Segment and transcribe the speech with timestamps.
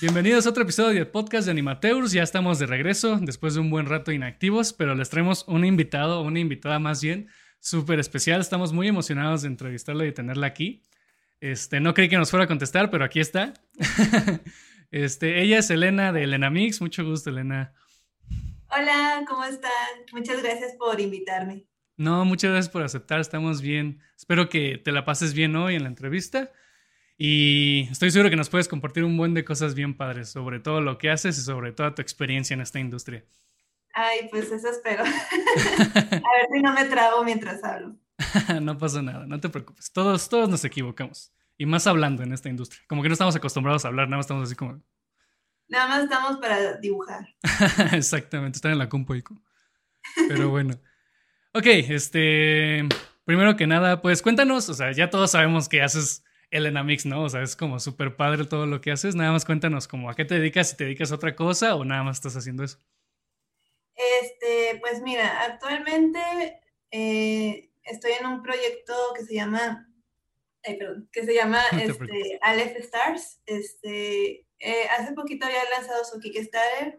[0.00, 2.12] Bienvenidos a otro episodio del podcast de Animateurs.
[2.12, 6.22] Ya estamos de regreso después de un buen rato inactivos, pero les traemos un invitado,
[6.22, 7.28] una invitada más bien,
[7.58, 8.40] súper especial.
[8.40, 10.84] Estamos muy emocionados de entrevistarla y tenerla aquí.
[11.40, 13.54] Este, no creí que nos fuera a contestar, pero aquí está.
[14.92, 16.80] este, ella es Elena de Elena Mix.
[16.80, 17.72] Mucho gusto, Elena.
[18.70, 19.72] Hola, ¿cómo están?
[20.12, 21.64] Muchas gracias por invitarme.
[21.96, 23.18] No, muchas gracias por aceptar.
[23.18, 24.00] Estamos bien.
[24.16, 26.52] Espero que te la pases bien hoy en la entrevista.
[27.20, 30.80] Y estoy seguro que nos puedes compartir un buen de cosas bien padres sobre todo
[30.80, 33.24] lo que haces y sobre toda tu experiencia en esta industria.
[33.92, 35.02] Ay, pues eso espero.
[35.04, 37.96] a ver si no me trago mientras hablo.
[38.62, 39.92] no pasa nada, no te preocupes.
[39.92, 41.32] Todos, todos nos equivocamos.
[41.56, 42.80] Y más hablando en esta industria.
[42.88, 44.80] Como que no estamos acostumbrados a hablar, nada más estamos así como...
[45.66, 47.26] Nada más estamos para dibujar.
[47.92, 49.14] Exactamente, estar en la compu
[50.28, 50.74] Pero bueno.
[51.52, 52.88] Ok, este...
[53.24, 57.24] Primero que nada, pues cuéntanos, o sea, ya todos sabemos que haces Elena Mix, ¿no?
[57.24, 59.14] O sea, es como súper padre todo lo que haces.
[59.14, 61.84] Nada más cuéntanos como a qué te dedicas, si te dedicas a otra cosa o
[61.84, 62.78] nada más estás haciendo eso.
[63.94, 66.20] Este, pues mira, actualmente
[66.90, 69.92] eh, estoy en un proyecto que se llama,
[70.62, 73.40] perdón, que se llama este, Aleph Stars.
[73.44, 76.98] Este, eh, hace poquito había lanzado su Kickstarter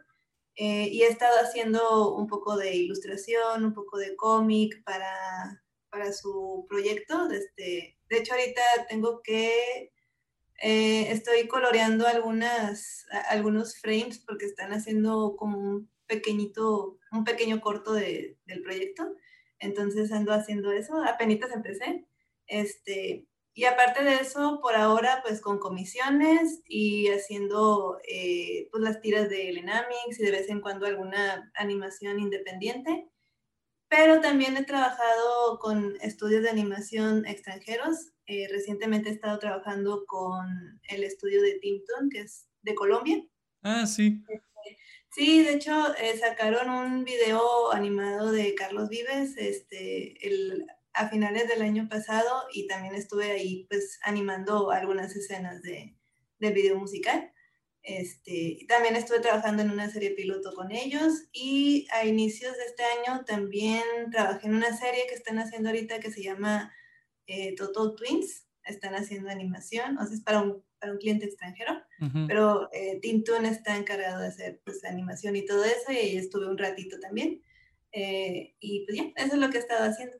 [0.55, 6.13] eh, y he estado haciendo un poco de ilustración, un poco de cómic para, para
[6.13, 7.29] su proyecto.
[7.31, 9.91] Este, de hecho, ahorita tengo que,
[10.61, 17.93] eh, estoy coloreando algunas, algunos frames porque están haciendo como un pequeñito, un pequeño corto
[17.93, 19.15] de, del proyecto.
[19.59, 22.05] Entonces ando haciendo eso, apenas empecé.
[22.47, 29.01] Este, y aparte de eso, por ahora, pues con comisiones y haciendo eh, pues las
[29.01, 33.09] tiras de Lenamix y de vez en cuando alguna animación independiente
[33.89, 38.11] pero también he trabajado con estudios de animación extranjeros.
[38.27, 43.25] Eh, recientemente he estado trabajando con el estudio de Timton, que es de Colombia.
[43.63, 44.23] Ah, sí.
[44.29, 44.77] Este,
[45.11, 51.47] sí, de hecho, eh, sacaron un video animado de Carlos Vives este, el, a finales
[51.47, 55.97] del año pasado y también estuve ahí pues animando algunas escenas de,
[56.37, 57.33] de video musical.
[57.81, 62.83] Este, también estuve trabajando en una serie piloto con ellos y a inicios de este
[62.83, 66.73] año también trabajé en una serie que están haciendo ahorita que se llama
[67.25, 68.45] eh, Total Twins.
[68.65, 71.81] Están haciendo animación, o sea, es para un, para un cliente extranjero,
[72.27, 76.47] pero eh, Tim Toon está encargado de hacer pues, animación y todo eso y estuve
[76.47, 77.41] un ratito también.
[77.91, 80.17] Eh, y pues ya, eso es lo que he estado haciendo.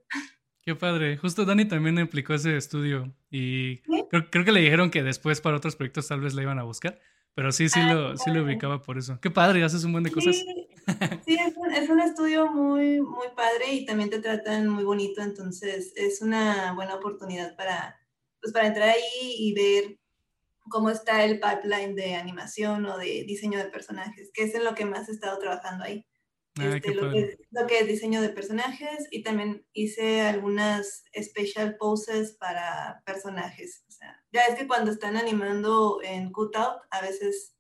[0.64, 1.18] Qué padre.
[1.18, 5.58] Justo Dani también implicó ese estudio y creo, creo, que le dijeron que después para
[5.58, 7.00] otros proyectos tal vez la iban a buscar.
[7.35, 9.19] Pero sí, sí, lo, sí lo ubicaba por eso.
[9.22, 10.35] Qué padre, haces un buen de cosas.
[11.25, 15.22] Sí, es, un, es, un, estudio muy, muy padre y también te tratan muy bonito,
[15.22, 17.95] entonces es una buena oportunidad para,
[18.41, 20.00] pues para entrar ahí y ver
[20.69, 24.75] cómo está el pipeline de animación o de diseño de personajes, que es en lo
[24.75, 26.06] que más he estado trabajando ahí.
[26.57, 31.78] Ah, este, lo, que, lo, que, es diseño de personajes y también hice algunas special
[31.78, 33.84] poses para personajes.
[34.00, 37.58] Sea, ya es que cuando están animando en cutout, a veces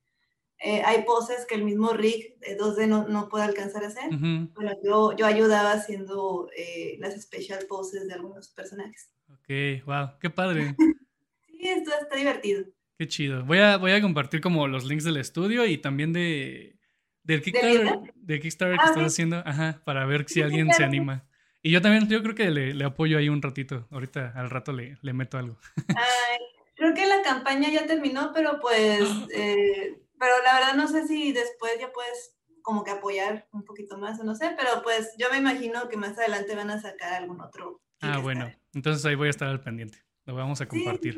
[0.59, 4.09] eh, hay poses que el mismo rig de 2D no, no puede alcanzar a hacer.
[4.09, 9.11] Bueno, yo, yo ayudaba haciendo eh, las special poses de algunos personajes.
[9.29, 10.75] Ok, wow, qué padre.
[11.47, 12.63] sí, esto está divertido.
[12.97, 13.43] Qué chido.
[13.45, 16.79] Voy a, voy a compartir como los links del estudio y también de
[17.23, 21.28] del Kickstarter, ¿De Kickstarter que ah, estás haciendo, ajá, para ver si alguien se anima.
[21.61, 23.87] Y yo también, yo creo que le, le, apoyo ahí un ratito.
[23.91, 25.57] Ahorita al rato le, le meto algo.
[25.89, 26.39] Ay,
[26.75, 29.01] creo que la campaña ya terminó, pero pues,
[29.33, 33.97] eh, pero la verdad no sé si después ya puedes como que apoyar un poquito
[33.97, 37.13] más o no sé, pero pues yo me imagino que más adelante van a sacar
[37.13, 37.81] algún otro.
[38.01, 39.97] Ah, bueno, entonces ahí voy a estar al pendiente.
[40.25, 41.17] Lo vamos a compartir.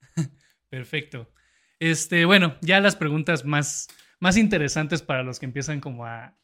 [0.70, 1.30] Perfecto.
[1.78, 3.88] Este, bueno, ya las preguntas más
[4.24, 6.34] más interesantes para los que empiezan como a,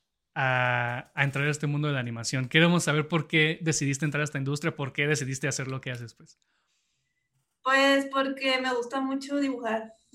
[0.42, 2.48] a, entrar a este mundo de la animación.
[2.48, 5.90] Queremos saber por qué decidiste entrar a esta industria, por qué decidiste hacer lo que
[5.90, 6.38] haces, pues.
[7.62, 9.92] Pues porque me gusta mucho dibujar.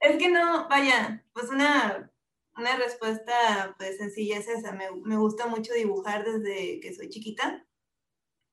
[0.00, 2.10] es que no, vaya, pues una,
[2.56, 4.72] una respuesta pues sencilla es esa.
[4.72, 7.66] Me, me, gusta mucho dibujar desde que soy chiquita.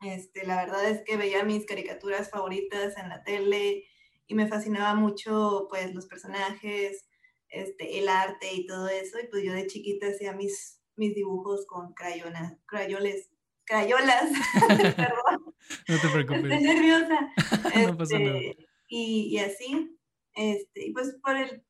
[0.01, 3.86] Este, la verdad es que veía mis caricaturas favoritas en la tele
[4.28, 7.07] y me fascinaba mucho pues los personajes,
[7.54, 11.66] este, el arte y todo eso, y pues yo de chiquita hacía mis, mis dibujos
[11.68, 13.30] con crayolas, crayoles,
[13.64, 14.32] crayolas,
[14.98, 15.56] perdón.
[15.88, 16.52] No te preocupes.
[16.52, 17.34] Estoy nerviosa.
[17.88, 18.38] no pasa nada.
[18.40, 19.98] Este, y, y, así,
[20.34, 21.64] este, y pues por el,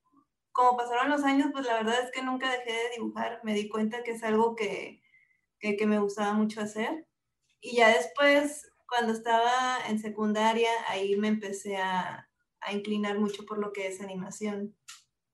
[0.54, 3.68] como pasaron los años, pues la verdad es que nunca dejé de dibujar, me di
[3.68, 5.02] cuenta que es algo que,
[5.60, 7.08] que, que me gustaba mucho hacer,
[7.60, 12.30] y ya después, cuando estaba en secundaria, ahí me empecé a,
[12.62, 14.76] a inclinar mucho por lo que es animación.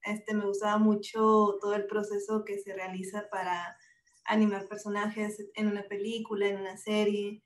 [0.04, 3.76] Este, me gustaba mucho todo el proceso que se realiza para
[4.24, 7.42] animar personajes en una película, en una serie.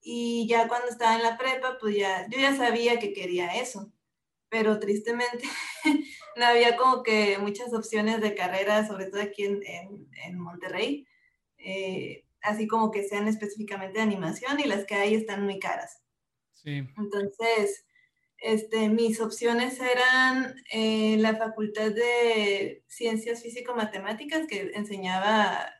[0.00, 3.92] Y ya cuando estaba en la prepa, pues ya, yo ya sabía que quería eso,
[4.48, 5.44] pero tristemente
[6.36, 9.62] no había como que muchas opciones de carrera, sobre todo aquí en,
[10.24, 11.06] en, Monterrey,
[11.58, 16.00] eh, así como que sean específicamente de animación y las que hay están muy caras.
[16.54, 16.86] Sí.
[16.96, 17.84] Entonces,
[18.40, 25.70] este, mis opciones eran eh, la Facultad de Ciencias Físico-Matemáticas, que enseñaba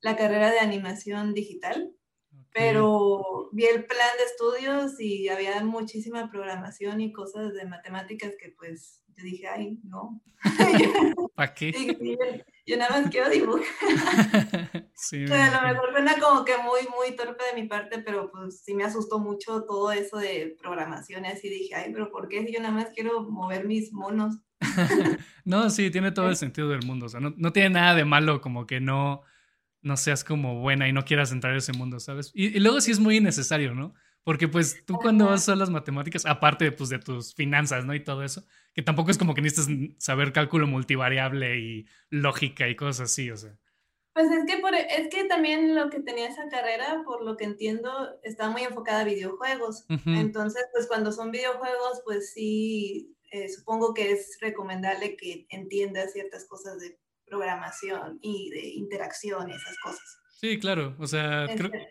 [0.00, 1.94] la carrera de animación digital,
[2.52, 8.50] pero vi el plan de estudios y había muchísima programación y cosas de matemáticas que
[8.50, 10.22] pues yo dije, ay, no.
[11.34, 11.72] ¿Para qué?
[12.66, 13.64] yo, nada más quiero dibujar.
[14.94, 18.62] sí, a lo mejor suena como que muy, muy torpe de mi parte, pero pues
[18.62, 22.44] sí me asustó mucho todo eso de programación y así dije, ay, pero ¿por qué
[22.44, 24.36] si yo nada más quiero mover mis monos?
[25.44, 28.04] no, sí, tiene todo el sentido del mundo, o sea, no, no tiene nada de
[28.04, 29.22] malo como que no
[29.84, 32.32] no seas como buena y no quieras entrar en ese mundo, ¿sabes?
[32.34, 33.94] Y, luego sí es muy innecesario, ¿no?
[34.24, 37.94] Porque pues tú cuando vas a las matemáticas, aparte pues, de tus finanzas, ¿no?
[37.94, 42.74] Y todo eso, que tampoco es como que necesites saber cálculo multivariable y lógica y
[42.74, 43.58] cosas así, o sea.
[44.14, 47.44] Pues es que, por, es que también lo que tenía esa carrera, por lo que
[47.44, 47.90] entiendo,
[48.22, 49.86] está muy enfocada a videojuegos.
[50.06, 56.44] Entonces, pues cuando son videojuegos, pues sí, eh, supongo que es recomendable que entiendas ciertas
[56.44, 56.96] cosas de
[57.26, 60.18] programación y de interacción y esas cosas.
[60.40, 61.88] Sí, claro, o sea, creo, este,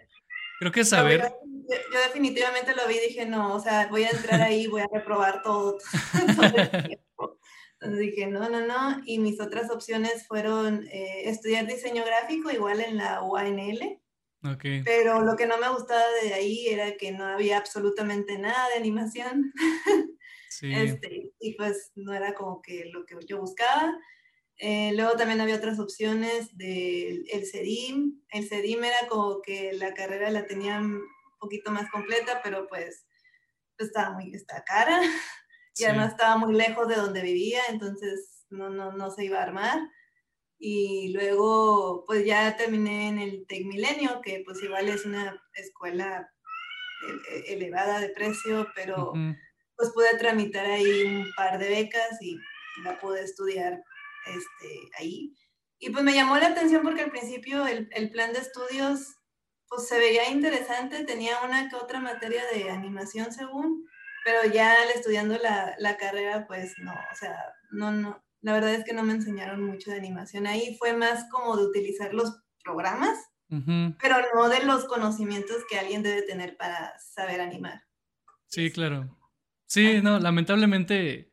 [0.59, 1.33] creo que saber...
[1.69, 4.87] Yo, definitivamente lo vi y dije, no, o sea, voy a entrar ahí, voy a
[4.91, 5.77] reprobar todo,
[7.83, 9.01] Entonces dije, no, no, no.
[9.05, 13.99] Y mis otras opciones fueron eh, estudiar diseño gráfico, igual en la UANL.
[14.55, 14.83] Okay.
[14.83, 18.75] Pero lo que no me gustaba de ahí era que no había absolutamente nada de
[18.75, 19.53] animación.
[20.49, 20.71] Sí.
[20.71, 23.91] Este, y pues no era como que lo que yo buscaba.
[24.57, 28.21] Eh, luego también había otras opciones del el CEDIM.
[28.29, 31.03] El CEDIM era como que la carrera la tenían un
[31.39, 33.05] poquito más completa, pero pues,
[33.77, 35.01] pues estaba muy está cara
[35.75, 39.43] y además estaba muy lejos de donde vivía, entonces no, no, no se iba a
[39.43, 39.79] armar.
[40.59, 46.29] Y luego pues ya terminé en el Tec Milenio, que pues igual es una escuela
[47.47, 49.13] elevada de precio, pero
[49.75, 52.37] pues pude tramitar ahí un par de becas y
[52.83, 53.83] la pude estudiar
[54.27, 55.33] este, ahí.
[55.79, 59.17] Y pues me llamó la atención porque al principio el, el, plan de estudios
[59.67, 63.85] pues se veía interesante, tenía una que otra materia de animación según,
[64.23, 67.35] pero ya al estudiando la, la, carrera pues no, o sea,
[67.71, 71.25] no, no, la verdad es que no me enseñaron mucho de animación ahí, fue más
[71.31, 73.17] como de utilizar los programas,
[73.99, 77.83] pero no de los conocimientos que alguien debe tener para saber animar.
[78.47, 79.15] Sí, claro.
[79.67, 81.32] Sí, no, lamentablemente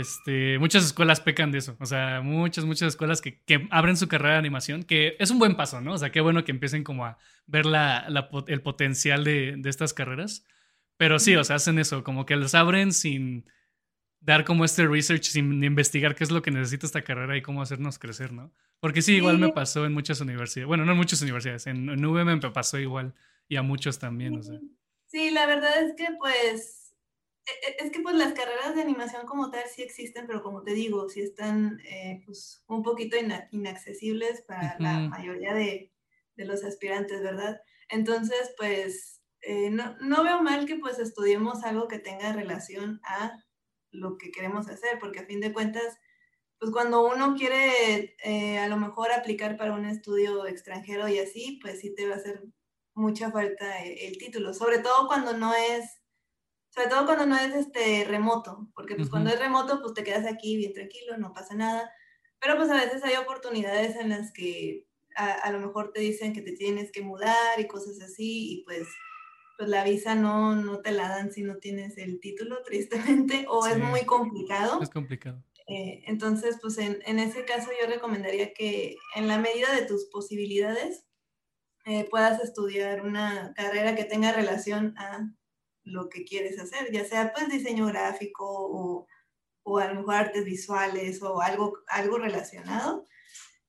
[0.00, 1.76] este, muchas escuelas pecan de eso.
[1.78, 5.54] O sea, muchas, muchas escuelas que, abren su carrera de animación, que es un buen
[5.54, 5.92] paso, ¿no?
[5.92, 8.06] O sea, qué bueno que empiecen como a ver la,
[8.46, 10.44] el potencial de, estas carreras.
[10.96, 13.44] Pero sí, o sea, hacen eso, como que los abren sin
[14.20, 17.60] dar como este research, sin investigar qué es lo que necesita esta carrera y cómo
[17.60, 18.52] hacernos crecer, ¿no?
[18.80, 20.66] Porque sí, igual me pasó en muchas universidades.
[20.66, 23.14] Bueno, no en muchas universidades, en, en UVM me pasó igual
[23.48, 24.58] y a muchos también, o sea.
[25.06, 26.81] Sí, la verdad es que pues
[27.78, 31.08] es que pues las carreras de animación como tal sí existen, pero como te digo,
[31.08, 33.16] sí están eh, pues un poquito
[33.50, 35.92] inaccesibles para la mayoría de,
[36.36, 37.60] de, los aspirantes, ¿verdad?
[37.88, 43.32] Entonces, pues eh, no, no, veo mal que pues estudiemos algo que tenga relación a
[43.90, 45.98] lo que queremos hacer, porque a fin de cuentas,
[46.58, 51.58] pues cuando uno quiere eh, a lo mejor aplicar para un estudio extranjero y así,
[51.60, 52.44] pues sí te va a hacer
[52.94, 56.01] mucha falta el título, sobre todo cuando no es
[56.74, 60.26] sobre todo cuando no es este remoto, porque pues cuando es remoto pues te quedas
[60.26, 61.92] aquí bien tranquilo, no pasa nada,
[62.40, 66.40] pero pues a veces hay oportunidades en las que a, lo mejor te dicen que
[66.40, 68.88] te tienes que mudar y cosas así y pues
[69.58, 73.66] pues la visa no, no te la dan si no tienes el título, tristemente, o
[73.66, 74.80] es muy complicado.
[74.82, 75.44] Es complicado.
[75.68, 80.06] Eh, entonces, pues en, en, ese caso yo recomendaría que en la medida de tus
[80.06, 81.04] posibilidades
[81.84, 85.30] eh, puedas estudiar una carrera que tenga relación a
[85.84, 89.06] lo que quieres hacer, ya sea pues diseño gráfico o,
[89.62, 93.06] o a lo mejor artes visuales o algo, algo relacionado.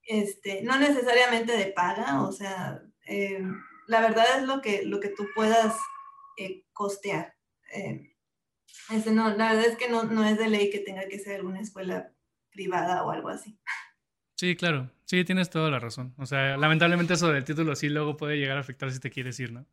[0.03, 3.41] Este, no necesariamente de paga, o sea, eh,
[3.87, 5.75] la verdad es lo que, lo que tú puedas
[6.37, 7.35] eh, costear.
[7.73, 8.13] Eh,
[8.89, 11.45] este, no, la verdad es que no, no es de ley que tenga que ser
[11.45, 12.11] una escuela
[12.51, 13.57] privada o algo así.
[14.35, 16.13] Sí, claro, sí, tienes toda la razón.
[16.17, 19.39] O sea, lamentablemente eso del título sí luego puede llegar a afectar si te quieres
[19.39, 19.65] ir, ¿no?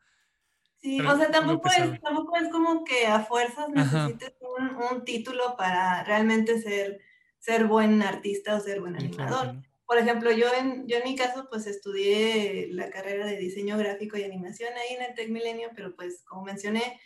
[0.82, 5.54] Sí, o sea, tampoco es, tampoco es como que a fuerzas necesites un, un, título
[5.56, 7.00] para realmente ser,
[7.38, 9.62] ser buen artista o ser buen animador.
[9.84, 14.16] Por ejemplo, yo en, yo en mi caso, pues estudié la carrera de diseño gráfico
[14.16, 16.98] y animación ahí en el Tech Milenio, pero pues como mencioné,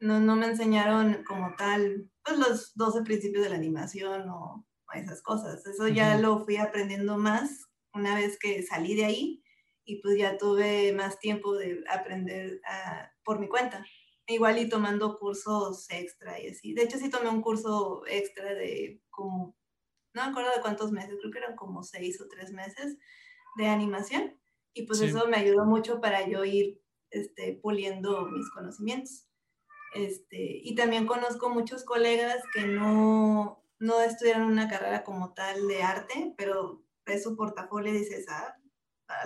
[0.00, 5.22] no, no me enseñaron como tal, pues los 12 principios de la animación o, esas
[5.22, 5.64] cosas.
[5.66, 9.44] Eso ya lo fui aprendiendo más una vez que salí de ahí
[9.84, 13.84] y pues ya tuve más tiempo de aprender ah, por mi cuenta.
[14.26, 16.72] Igual y tomando cursos extra y así.
[16.74, 19.56] De hecho, sí tomé un curso extra de como,
[20.14, 22.96] no me acuerdo de cuántos meses, creo que eran como seis o tres meses
[23.56, 24.40] de animación.
[24.72, 29.26] Y pues eso me ayudó mucho para yo ir este, puliendo mis conocimientos.
[29.94, 35.82] Este, y también conozco muchos colegas que no, no estudiaron una carrera como tal de
[35.82, 38.56] arte, pero ves su portafolio y dices, ah,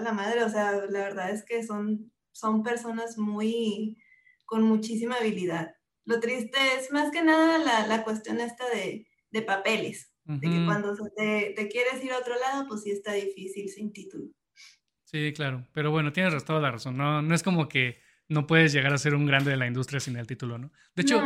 [0.00, 3.96] la madre, o sea, la verdad es que son, son personas muy,
[4.44, 5.74] con muchísima habilidad.
[6.04, 10.64] Lo triste es más que nada la, la cuestión esta de, de papeles, de que
[10.64, 14.26] cuando te, te, quieres ir a otro lado, pues sí está difícil sin título.
[15.04, 17.98] Sí, claro, pero bueno, tienes toda la razón, no, no es como que
[18.28, 20.72] no puedes llegar a ser un grande de la industria sin el título, ¿no?
[20.94, 21.22] De hecho,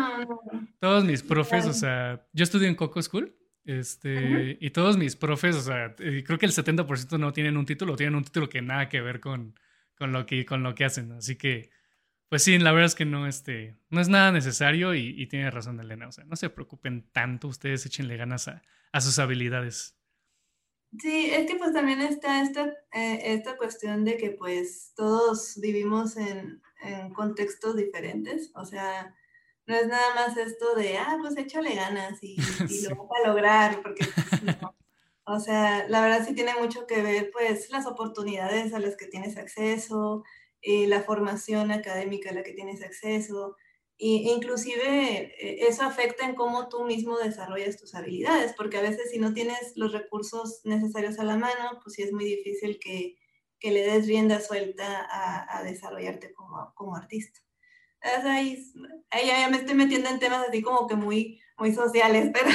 [0.81, 5.57] todos mis profes, o sea, yo estudio en Coco School este, y todos mis profes,
[5.57, 8.63] o sea, eh, creo que el 70% no tienen un título, tienen un título que
[8.63, 9.55] nada que ver con,
[9.99, 11.13] con, lo, que, con lo que hacen.
[11.13, 11.71] Así que,
[12.29, 15.81] pues sí, la verdad es que no, este, no es nada necesario y, tiene razón
[15.81, 16.09] Elena.
[16.09, 18.63] O sea, no se preocupen tanto, ustedes échenle ganas a,
[18.93, 19.97] a sus habilidades.
[20.99, 26.17] Sí, es que pues también está esta, eh, esta cuestión de que pues todos vivimos
[26.17, 28.51] en, en contextos diferentes.
[28.55, 29.15] O sea,
[29.67, 32.37] no es nada más esto de, ah, pues échale ganas y,
[32.89, 34.57] lo vas a lograr, porque pues,
[35.31, 39.07] O sea, la verdad sí tiene mucho que ver, pues, las oportunidades a las que
[39.07, 40.25] tienes acceso,
[40.63, 43.57] eh, la formación académica a la que tienes acceso,
[43.99, 49.11] e inclusive eh, eso afecta en cómo tú mismo desarrollas tus habilidades, porque a veces
[49.11, 53.19] si no tienes los recursos necesarios a la mano, pues sí es muy difícil que,
[53.61, 57.39] que le des rienda suelta a, a desarrollarte como, como artista.
[58.01, 58.65] Ahí,
[59.27, 62.49] ya me estoy metiendo en temas así como que muy, muy sociales, pero...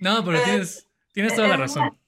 [0.00, 1.98] No, pero tienes, tienes toda la razón.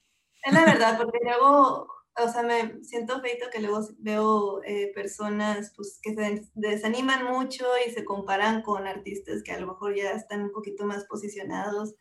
[0.42, 5.72] Es la verdad, porque luego, o sea, me siento feito que luego veo eh, personas
[5.74, 10.10] pues, que se desaniman mucho y se comparan con artistas que a lo mejor ya
[10.10, 11.94] están un poquito más posicionados.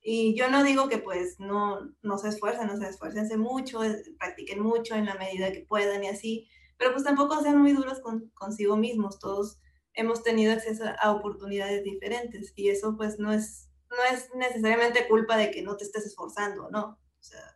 [0.00, 3.80] Y yo no digo que pues no, no se esfuercen, no se esfuercense mucho,
[4.18, 8.00] practiquen mucho en la medida que puedan y así, pero pues tampoco sean muy duros
[8.00, 9.18] con, consigo mismos.
[9.18, 9.58] Todos
[9.94, 15.36] hemos tenido acceso a oportunidades diferentes y eso pues no es, no es necesariamente culpa
[15.36, 16.98] de que no te estés esforzando, ¿no?
[17.18, 17.54] O sea,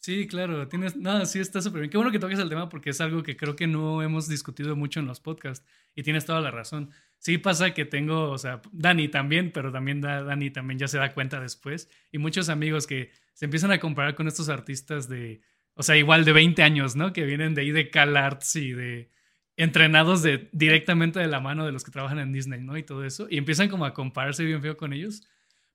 [0.00, 1.90] Sí, claro, tienes, no, sí está súper bien.
[1.90, 4.74] Qué bueno que toques el tema porque es algo que creo que no hemos discutido
[4.74, 6.90] mucho en los podcasts y tienes toda la razón.
[7.18, 11.12] Sí pasa que tengo, o sea, Dani también, pero también Dani también ya se da
[11.12, 15.42] cuenta después y muchos amigos que se empiezan a comparar con estos artistas de,
[15.74, 17.12] o sea, igual de 20 años, ¿no?
[17.12, 19.10] Que vienen de ahí de CalArts y de,
[19.56, 22.78] entrenados de, directamente de la mano de los que trabajan en Disney, ¿no?
[22.78, 23.26] Y todo eso.
[23.28, 25.28] Y empiezan como a compararse bien feo con ellos.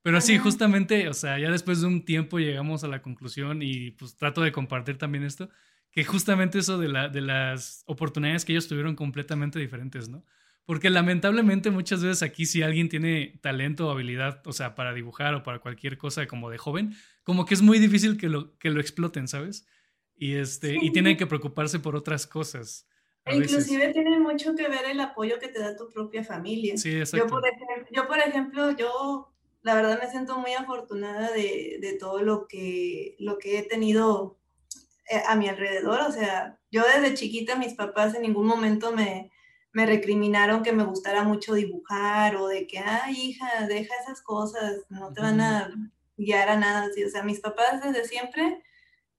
[0.05, 3.89] Pero sí, justamente, o sea, ya después de un tiempo llegamos a la conclusión y
[3.89, 5.49] pues trato de compartir también esto,
[5.89, 10.23] que justamente eso de, la, de las oportunidades que ellos tuvieron completamente diferentes, ¿no?
[10.63, 15.33] Porque lamentablemente muchas veces aquí si alguien tiene talento o habilidad, o sea, para dibujar
[15.33, 16.93] o para cualquier cosa como de joven,
[17.23, 19.65] como que es muy difícil que lo, que lo exploten, ¿sabes?
[20.15, 22.87] Y, este, y tienen que preocuparse por otras cosas.
[23.25, 26.77] E inclusive tiene mucho que ver el apoyo que te da tu propia familia.
[26.77, 29.34] Sí, yo, por ejemplo, yo, por ejemplo, yo
[29.65, 34.37] la verdad me siento muy afortunada de, de todo lo que, lo que he tenido
[35.09, 36.01] eh, a mi alrededor.
[36.01, 39.31] O sea, yo desde chiquita mis papás en ningún momento me,
[39.73, 44.85] me recriminaron que me gustara mucho dibujar o de que, ay, hija, deja esas cosas,
[44.89, 45.73] no te van a
[46.15, 46.87] guiar a nada.
[46.87, 48.61] O sea, mis papás desde siempre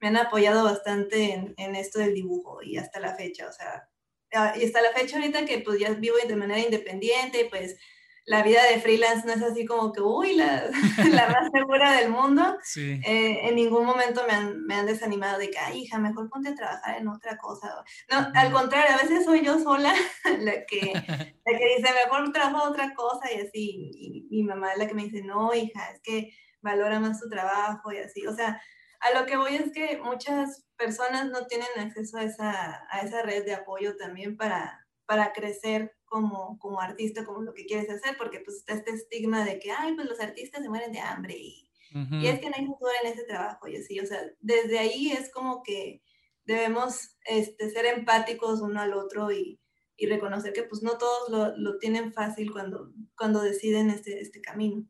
[0.01, 3.49] me han apoyado bastante en, en, esto del dibujo y hasta la fecha.
[3.49, 3.89] O sea,
[4.33, 7.79] Ah, y hasta la fecha ahorita que pues ya vivo de manera independiente, pues
[8.27, 10.69] la vida de freelance no es así como que, uy, la,
[11.13, 12.59] la más segura del mundo.
[12.65, 13.01] Sí.
[13.07, 16.49] Eh, en ningún momento me han, me han, desanimado de que, ay, hija, mejor ponte
[16.49, 17.73] a trabajar en otra cosa.
[18.11, 19.95] No, al contrario, a veces soy yo sola
[20.41, 20.93] la que,
[21.47, 23.91] la que dice, mejor trabajo otra cosa y así.
[23.95, 27.29] Y mi mamá es la que me dice, no, hija, es que valora más tu
[27.29, 28.27] trabajo y así.
[28.27, 28.61] O sea,
[29.01, 33.23] a lo que voy es que muchas personas no tienen acceso a esa, a esa
[33.23, 38.17] red de apoyo también para, para crecer como, como artista, como lo que quieres hacer,
[38.17, 41.37] porque pues está este estigma de que, ay, pues los artistas se mueren de hambre
[41.37, 44.79] y, y es que no hay futuro en ese trabajo y así, o sea, desde
[44.79, 46.03] ahí es como que
[46.45, 49.61] debemos este, ser empáticos uno al otro y,
[49.97, 54.41] y reconocer que pues no todos lo, lo tienen fácil cuando, cuando deciden este, este
[54.41, 54.87] camino.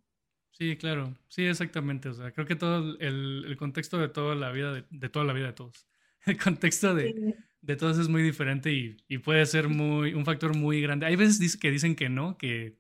[0.53, 2.09] Sí, claro, sí, exactamente.
[2.09, 5.25] O sea, creo que todo el, el contexto de toda la vida, de, de, toda
[5.25, 5.87] la vida de todos,
[6.27, 10.57] el contexto de, de todos es muy diferente y, y, puede ser muy, un factor
[10.57, 11.07] muy grande.
[11.07, 12.77] Hay veces que dicen que no, que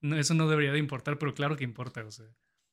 [0.00, 2.26] no, eso no debería de importar, pero claro que importa, o sea,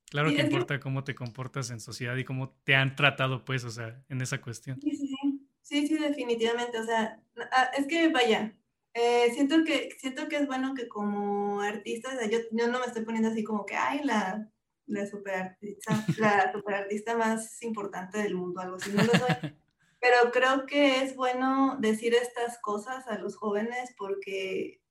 [0.10, 3.72] claro que importa cómo te comportas en sociedad y cómo te han tratado, pues, o
[3.72, 4.80] sea, en esa cuestión.
[4.82, 5.16] Sí, sí,
[5.62, 7.22] sí, sí, definitivamente, o sea,
[7.52, 8.56] ah, es que vaya,
[8.94, 13.04] eh, siento, que, siento que es bueno que como artista, yo, yo, no me estoy
[13.04, 14.50] poniendo así como que, ay, la,
[14.88, 19.54] la superartista, la superartista más importante del mundo, algo así, no lo soy.
[20.00, 24.82] Pero creo que es bueno decir estas cosas a los jóvenes porque,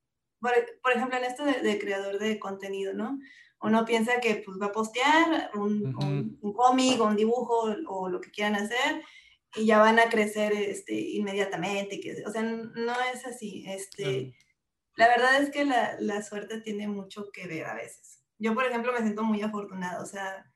[0.41, 3.19] por, por ejemplo, en esto de, de, creador de contenido, ¿no?
[3.61, 6.05] Uno piensa que pues, va a postear un, uh -huh.
[6.05, 9.03] un, un cómic o un dibujo o lo que quieran hacer
[9.57, 12.01] y ya van a crecer este, inmediatamente.
[12.01, 13.65] Que, o sea, no es así.
[13.67, 14.35] Este,
[14.97, 18.23] La verdad es que la, la, suerte tiene mucho que ver a veces.
[18.39, 20.03] Yo, por ejemplo, me siento muy afortunada.
[20.03, 20.53] O sea,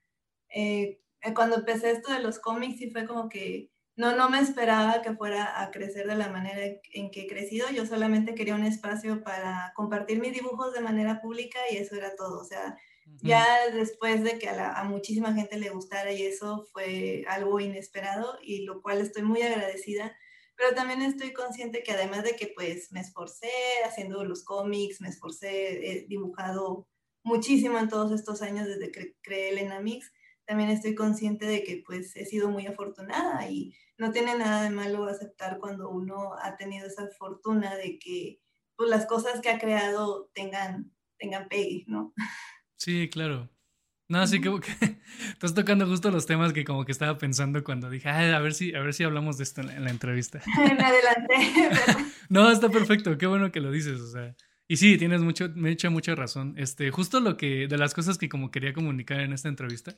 [0.55, 1.01] eh,
[1.35, 5.15] cuando empecé esto de los cómics, sí fue como que no, no me esperaba que
[5.15, 6.61] fuera a crecer de la manera
[6.93, 7.69] en que he crecido.
[7.71, 12.15] Yo solamente quería un espacio para compartir mis dibujos de manera pública y eso era
[12.17, 12.41] todo.
[12.41, 12.77] O sea,
[13.23, 17.61] ya después de que a, la, a, muchísima gente le gustara y eso fue algo
[17.61, 20.17] inesperado y lo cual estoy muy agradecida,
[20.57, 23.51] pero también estoy consciente que además de que pues me esforcé
[23.85, 26.87] haciendo los cómics, me esforcé, he dibujado
[27.23, 30.13] muchísimo en todos estos años desde que creé el Enamix,
[30.51, 34.71] también estoy consciente de que pues he sido muy afortunada y no tiene nada de
[34.71, 38.41] malo aceptar cuando uno ha tenido esa fortuna de que
[38.75, 42.13] pues las cosas que ha creado tengan, tengan pegue, ¿no?
[42.75, 43.49] Sí, claro.
[44.09, 44.73] No, sí, como que
[45.31, 48.75] estás tocando justo los temas que como que estaba pensando cuando dije, a ver si,
[48.75, 50.43] a ver si hablamos de esto en la, en la entrevista.
[50.57, 51.71] Me adelanté.
[52.29, 54.35] no, está perfecto, qué bueno que lo dices, o sea.
[54.67, 56.55] Y sí, tienes mucho, me echa mucha razón.
[56.57, 59.97] Este, justo lo que, de las cosas que como quería comunicar en esta entrevista,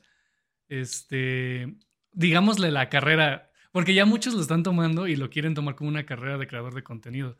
[0.69, 1.75] este,
[2.11, 6.05] digámosle la carrera, porque ya muchos lo están tomando y lo quieren tomar como una
[6.05, 7.37] carrera de creador de contenido.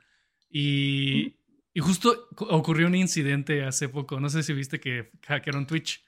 [0.50, 1.38] Y,
[1.74, 6.04] y justo ocurrió un incidente hace poco, no sé si viste que hackearon Twitch.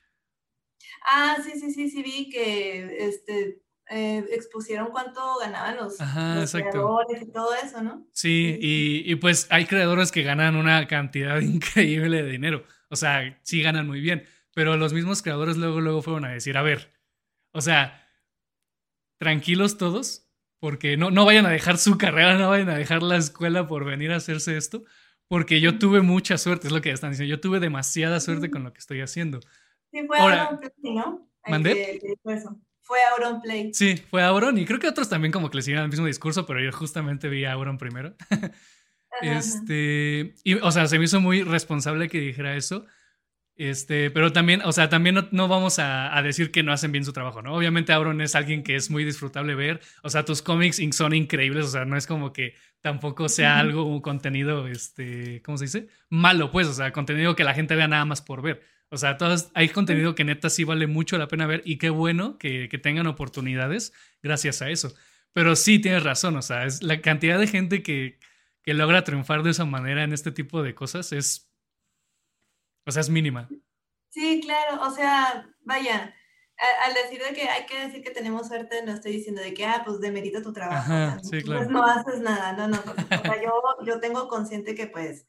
[1.10, 6.52] Ah, sí, sí, sí, sí, vi que este, eh, expusieron cuánto ganaban los, Ajá, los
[6.52, 8.08] creadores y todo eso, ¿no?
[8.12, 12.63] Sí, y, y, pues hay creadores que ganan una cantidad increíble de dinero.
[12.89, 16.58] O sea, sí ganan muy bien, pero los mismos creadores luego, luego fueron a decir,
[16.58, 16.95] a ver,
[17.56, 18.08] o sea,
[19.18, 23.18] tranquilos todos, porque no, no vayan a dejar su carrera, no vayan a dejar la
[23.18, 24.84] escuela por venir a hacerse esto
[25.28, 27.36] porque yo tuve mucha suerte, es lo que están diciendo.
[27.36, 29.39] Yo tuve demasiada suerte con lo que estoy haciendo.
[29.91, 31.30] Sí, fue Ahora, Auron Play, ¿no?
[31.48, 32.18] ¿Mandé?
[32.82, 33.74] Fue Auron Play.
[33.74, 36.46] Sí, fue Auron y creo que otros también como que le siguieron el mismo discurso,
[36.46, 38.15] pero yo justamente vi a Auron primero.
[39.22, 42.86] este, y, o sea, se me hizo muy responsable que dijera eso.
[43.58, 46.91] Este, pero también, o sea, también no, no vamos a, a, decir que no hacen
[46.91, 47.56] bien su trabajo, ¿no?
[47.56, 51.65] Obviamente Auron es alguien que es muy disfrutable ver, o sea, tus cómics son increíbles,
[51.65, 55.88] o sea, no es como que tampoco sea algo, un contenido, este, ¿cómo se dice?
[56.10, 58.62] Malo, pues, o sea, contenido que la gente vea nada más por ver.
[58.89, 61.89] O sea, todos, hay contenido que neta sí vale mucho la pena ver y qué
[61.89, 64.94] bueno que, que tengan oportunidades gracias a eso.
[65.34, 68.20] Pero sí tienes razón, o sea, es la cantidad de gente que,
[68.63, 71.50] que logra triunfar de esa manera en este tipo de cosas es
[72.86, 73.50] o sea, es mínima.
[74.10, 76.15] Sí, claro, o sea, vaya,
[76.86, 79.65] al decir de que hay que decir que tenemos suerte, no estoy diciendo de que,
[79.65, 80.93] ah, pues demerita tu trabajo.
[80.93, 81.62] Ajá, o sea, sí, claro.
[81.62, 82.82] Pues no haces nada, no, no.
[82.82, 83.52] Pues, o sea, yo,
[83.86, 85.26] yo tengo consciente que pues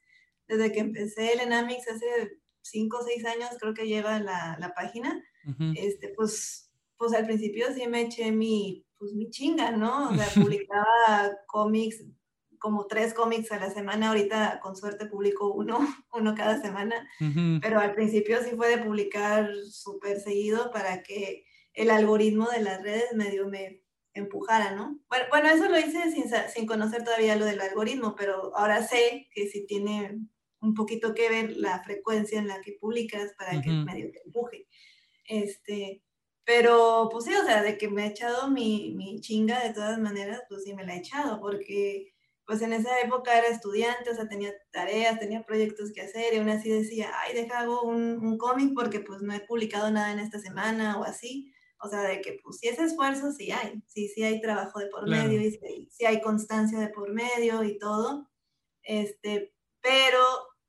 [0.47, 4.75] desde que empecé el Enamix hace cinco o seis años, creo que lleva la, la
[4.75, 5.75] página, uh -huh.
[5.77, 10.11] este, pues, pues al principio sí me eché mi, pues mi chinga, ¿no?
[10.11, 10.27] O sea,
[10.61, 12.05] publicaba cómics
[12.67, 15.79] como tres cómics a la semana, ahorita con suerte publico uno,
[16.13, 17.61] uno cada semana, uh -huh.
[17.63, 22.83] pero al principio sí fue de publicar súper seguido para que el algoritmo de las
[22.83, 24.99] redes medio me empujara, ¿no?
[25.09, 29.29] Bueno, bueno eso lo hice sin, sin conocer todavía lo del algoritmo, pero ahora sé
[29.33, 30.19] que sí tiene
[30.61, 33.63] un poquito que ver la frecuencia en la que publicas para uh -huh.
[33.63, 34.67] que medio te empuje.
[35.29, 36.03] Este,
[36.45, 40.01] pero pues sí, o sea, de que me he echado mi, mi chinga de todas
[40.01, 42.16] maneras, pues sí me la he echado, porque
[42.47, 46.39] pues en esa época era estudiante, o sea, tenía tareas, tenía proyectos que hacer y
[46.39, 50.13] aún así decía, ay, deja hago un, un cómic porque pues no he publicado nada
[50.13, 51.53] en esta semana o así.
[51.79, 54.87] O sea, de que pues si ese esfuerzo sí hay, sí, sí hay trabajo de
[54.87, 55.25] por claro.
[55.25, 58.31] medio y sí, sí, hay constancia de por medio y todo.
[58.83, 60.23] Este, pero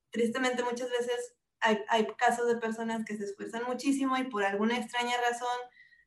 [0.09, 4.77] tristemente muchas veces hay, hay casos de personas que se esfuerzan muchísimo y por alguna
[4.77, 5.57] extraña razón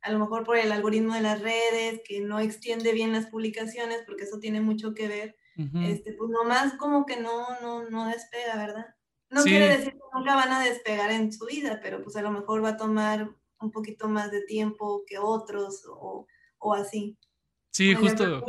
[0.03, 4.03] a lo mejor por el algoritmo de las redes, que no extiende bien las publicaciones,
[4.07, 8.57] porque eso tiene mucho que ver, este, pues nomás como que no, no, no despega,
[8.57, 8.87] ¿verdad?
[9.31, 12.31] No quiere decir que nunca van a despegar en su vida, pero pues a lo
[12.31, 16.27] mejor va a tomar un poquito más de tiempo que otros o,
[16.59, 17.17] o así.
[17.71, 18.45] Sí, justo.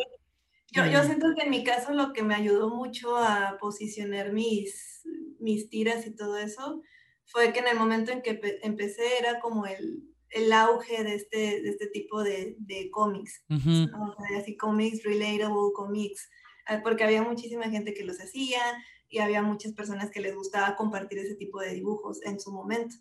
[0.74, 5.02] Yo, yo, siento que en mi caso lo que me ayudó mucho a posicionar mis,
[5.40, 6.82] mis tiras y todo eso
[7.26, 11.62] fue que en el momento en que empecé era como el, el auge de este,
[11.62, 13.44] de este tipo de, de cómics,
[14.38, 16.30] así cómics, relatable cómics,
[16.84, 18.62] porque había muchísima gente que los hacía
[19.10, 22.96] y había muchas personas que les gustaba compartir ese tipo de dibujos en su momento.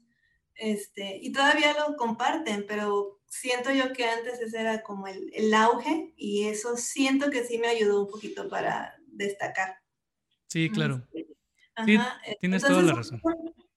[0.54, 5.54] Este, y todavía lo comparten, pero siento yo que antes ese era como el, el
[5.54, 9.76] auge y eso siento que sí me ayudó un poquito para destacar.
[10.48, 11.06] Sí, claro.
[11.12, 11.34] Este,
[11.86, 11.98] sí,
[12.40, 13.22] tienes toda la razón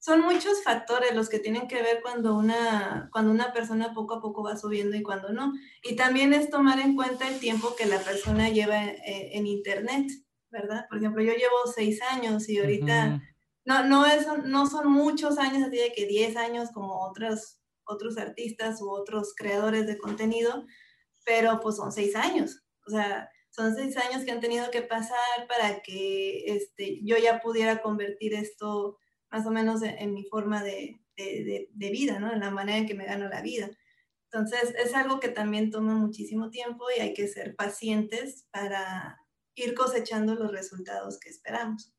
[0.03, 4.21] son muchos factores los que tienen que ver cuando una, cuando una persona poco a
[4.21, 5.53] poco va subiendo y cuando no.
[5.81, 10.11] Y también es tomar en cuenta el tiempo que la persona lleva eh, en, Internet,
[10.51, 10.87] ¿verdad?
[10.89, 13.21] Por ejemplo, yo llevo seis años y ahorita
[13.63, 18.17] no, no, es, no son muchos años, así de que diez años como otros, otros
[18.17, 20.65] artistas u otros creadores de contenido,
[21.23, 22.61] pero pues son seis años.
[22.85, 27.39] O sea, son seis años que han tenido que pasar para que este, yo ya
[27.39, 28.97] pudiera convertir esto
[29.33, 30.99] más o menos en, mi forma de,
[31.75, 32.31] vida, ¿no?
[32.31, 33.67] En la manera en que me gano la vida.
[34.31, 39.19] Entonces, es algo que también toma muchísimo tiempo y hay que ser pacientes para
[39.55, 41.91] ir cosechando los resultados que esperamos.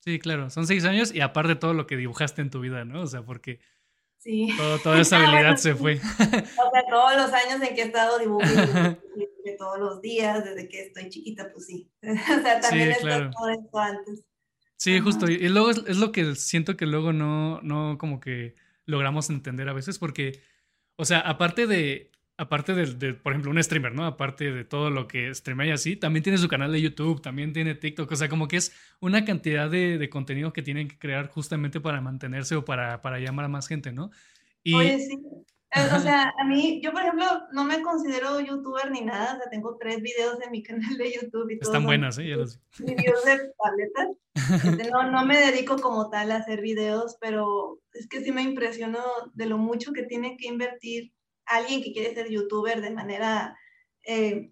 [0.00, 3.02] Sí, claro, son seis años y aparte todo lo que dibujaste en tu vida, ¿no?
[3.02, 3.60] O sea, porque
[4.18, 4.48] sí.
[4.82, 6.00] toda esa habilidad se fue.
[6.00, 9.00] o sea, todos los años en que he estado dibujando,
[9.58, 11.92] todos los días, desde que estoy chiquita, pues sí.
[12.02, 13.30] o sea, también sí, claro.
[13.30, 14.24] todo esto antes.
[14.76, 15.30] Sí, justo.
[15.30, 19.72] Y luego es, lo que siento que luego no, no como que logramos entender a
[19.72, 20.40] veces, porque,
[20.96, 24.04] o sea, aparte de, aparte de, por ejemplo, un streamer, ¿no?
[24.04, 27.52] Aparte de todo lo que streamea y así, también tiene su canal de YouTube, también
[27.52, 31.28] tiene TikTok, o sea, como que es una cantidad de, contenido que tienen que crear
[31.28, 34.10] justamente para mantenerse o para, para llamar a más gente, ¿no?
[34.62, 35.18] Y, Oye, sí.
[35.74, 39.50] O sea, a mí, yo por ejemplo, no me considero youtuber ni nada, o sea,
[39.50, 41.70] tengo tres videos en mi canal de YouTube y todo.
[41.70, 42.28] Están buenas, ¿eh?
[42.28, 42.60] Ya los...
[42.78, 44.08] Videos de tabletas.
[44.34, 48.42] Este, no, no me dedico como tal a hacer videos, pero es que sí me
[48.42, 49.02] impresionó
[49.34, 51.12] de lo mucho que tiene que invertir
[51.46, 53.56] alguien que quiere ser youtuber de manera
[54.04, 54.50] eh,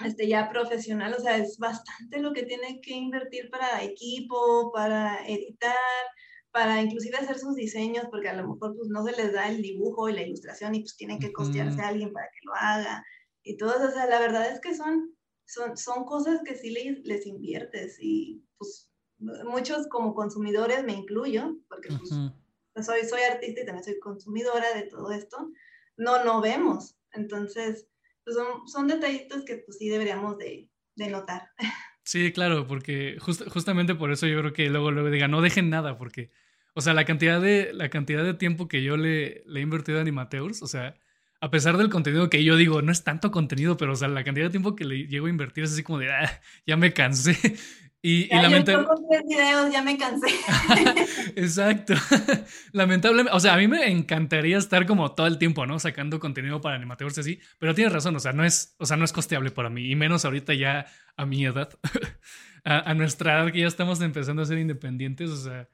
[0.00, 5.24] este, ya profesional, o sea, es bastante lo que tiene que invertir para equipo, para
[5.26, 5.74] editar,
[6.54, 9.60] para inclusive hacer sus diseños, porque a lo mejor pues no se les da el
[9.60, 13.04] dibujo y la ilustración y pues tienen que costearse a alguien para que lo haga
[13.42, 13.88] y todo eso.
[13.88, 17.98] O sea, la verdad es que son, son, son cosas que sí les, les inviertes
[18.00, 18.88] y pues
[19.18, 24.82] muchos como consumidores, me incluyo, porque pues, soy, soy artista y también soy consumidora de
[24.84, 25.50] todo esto,
[25.96, 26.94] no, no vemos.
[27.14, 27.88] Entonces,
[28.22, 31.48] pues son, son detallitos que pues sí deberíamos de, de notar.
[32.06, 35.96] Sí, claro, porque justamente por eso yo creo que luego luego diga, no dejen nada,
[35.96, 36.30] porque
[36.74, 39.98] o sea, la cantidad de, la cantidad de tiempo que yo le, le he invertido
[39.98, 40.96] a Animateurs, o sea,
[41.44, 44.24] a pesar del contenido que yo digo, no es tanto contenido, pero o sea, la
[44.24, 46.92] cantidad de tiempo que le llego a invertir es así como de, ah, ya me
[46.92, 47.36] cansé.
[48.06, 49.22] Y, ya, lamentablemente...
[49.26, 50.26] videos, ya me cansé.
[51.36, 51.94] Exacto.
[52.72, 55.78] lamentablemente, o sea, a mí me encantaría estar como todo el tiempo, ¿no?
[55.78, 59.06] Sacando contenido para animateurs así, pero tienes razón, o sea, no es, o sea, no
[59.06, 60.84] es costeable para mí, y menos ahorita ya
[61.16, 61.70] a mi edad,
[62.64, 65.66] a, a nuestra edad que ya estamos empezando a ser independientes, o sea,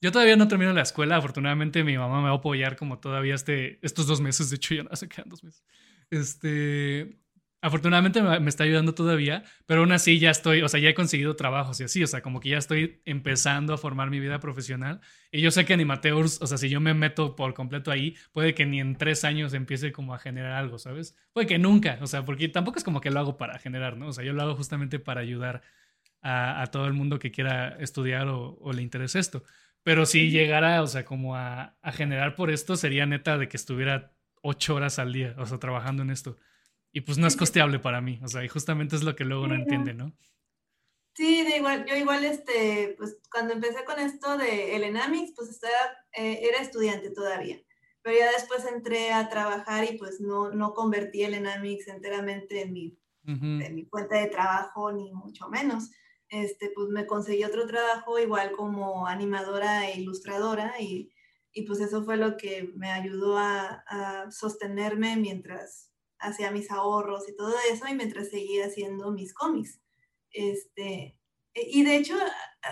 [0.00, 1.16] yo todavía no termino la escuela.
[1.16, 4.50] Afortunadamente, mi mamá me va a apoyar como todavía este, estos dos meses.
[4.50, 5.64] De hecho, ya no se quedan dos meses.
[6.10, 7.20] Este,
[7.62, 11.36] afortunadamente me, está ayudando todavía, pero aún así ya estoy, o sea, ya he conseguido
[11.36, 15.00] trabajos y así, o sea, como que ya estoy empezando a formar mi vida profesional.
[15.30, 18.54] Y yo sé que Animateurs, o sea, si yo me meto por completo ahí, puede
[18.54, 21.16] que ni en tres años empiece como a generar algo, ¿sabes?
[21.32, 24.08] Puede que nunca, o sea, porque tampoco es como que lo hago para generar, ¿no?
[24.08, 25.62] O sea, yo lo hago justamente para ayudar
[26.22, 29.42] a, todo el mundo que quiera estudiar o, o le interese esto.
[29.82, 34.12] Pero si llegara, o sea, como a, generar por esto, sería neta de que estuviera
[34.42, 36.36] ocho horas al día, o sea, trabajando en esto.
[36.92, 39.46] Y pues no es costeable para mí, o sea, y justamente es lo que luego
[39.46, 40.12] no entiende, ¿no?
[41.14, 45.50] Sí, de igual, yo igual, este, pues cuando empecé con esto de el Enamix, pues
[45.50, 45.74] estaba,
[46.12, 47.60] eh, era estudiante todavía,
[48.02, 52.72] pero ya después entré a trabajar y pues no, no convertí el Enamix enteramente en
[52.72, 55.90] mi, en mi cuenta de trabajo, ni mucho menos
[56.30, 61.12] este, pues me conseguí otro trabajo igual como animadora e ilustradora y,
[61.52, 67.28] y pues eso fue lo que me ayudó a, a, sostenerme mientras hacía mis ahorros
[67.28, 69.80] y todo eso y mientras seguía haciendo mis cómics.
[70.30, 71.18] Este,
[71.54, 72.14] y de hecho,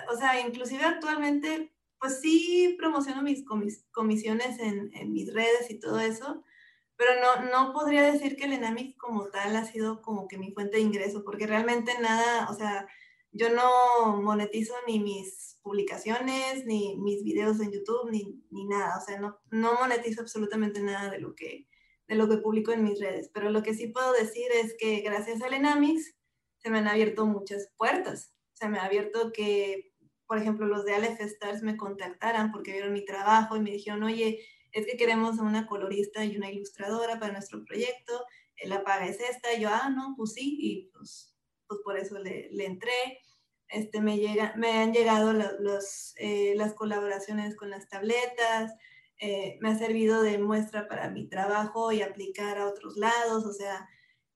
[0.09, 3.45] o sea, inclusive actualmente, pues sí promociono mis
[3.91, 6.45] comisiones en, en, mis redes y todo eso,
[6.97, 10.53] pero no, no podría decir que el Enamix como tal ha sido como que mi
[10.53, 12.87] fuente de ingreso, porque realmente nada, o sea,
[13.39, 18.99] yo no monetizo ni mis publicaciones, ni mis videos en YouTube, ni, ni nada.
[18.99, 21.69] O sea, no, no monetizo absolutamente nada de lo, que,
[22.09, 23.31] de lo que publico en mis redes.
[23.33, 26.17] Pero lo que sí puedo decir es que gracias al Enamix
[26.57, 28.35] se me han abierto muchas puertas.
[28.55, 29.95] Se me ha abierto que,
[30.27, 34.03] por ejemplo, los de Aleph Stars me contactaran porque vieron mi trabajo y me dijeron,
[34.03, 38.25] oye, es que queremos una colorista y una ilustradora para nuestro proyecto,
[38.65, 41.37] la paga es esta, y yo, ah, no, pues sí, y pues,
[41.69, 43.21] pues por eso le, le entré.
[43.69, 48.73] Este, me, llega, me han llegado los, eh, las colaboraciones con las tabletas,
[49.21, 53.53] eh, me ha servido de muestra para mi trabajo y aplicar a otros lados, o
[53.53, 53.89] sea,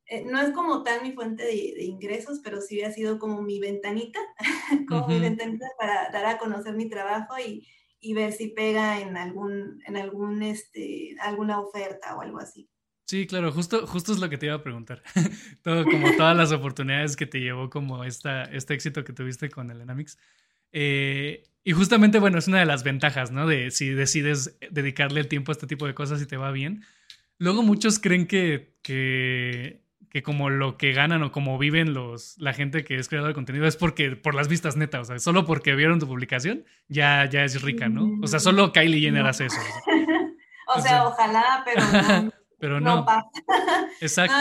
[0.06, 3.60] eh, no es como tal mi fuente de, ingresos, pero sí ha sido como mi
[3.60, 4.20] ventanita,
[4.88, 7.66] como mi ventanita para dar a conocer mi trabajo y,
[8.00, 12.68] y ver si pega en algún, en algún, este, alguna oferta o algo así.
[13.12, 15.02] Sí, claro, justo, justo es lo que te iba a preguntar.
[15.62, 19.70] Todo, como todas las oportunidades que te llevó como esta, este éxito que tuviste con
[19.70, 20.16] el Enamix.
[20.72, 23.46] Eh, y justamente, bueno, es una de las ventajas, ¿no?
[23.46, 26.86] De si decides dedicarle el tiempo a este tipo de cosas y te va bien.
[27.36, 32.54] Luego muchos creen que, que que como lo que ganan o como viven los, la
[32.54, 35.44] gente que es creador de contenido es porque por las vistas netas, o sea, solo
[35.46, 38.10] porque vieron tu publicación ya, ya es rica, ¿no?
[38.22, 39.60] O sea, solo Kylie Jenner hace eso.
[40.66, 41.82] o, sea, ojalá, pero
[42.22, 42.41] no.
[42.62, 43.04] Pero no.
[44.00, 44.36] Exacto.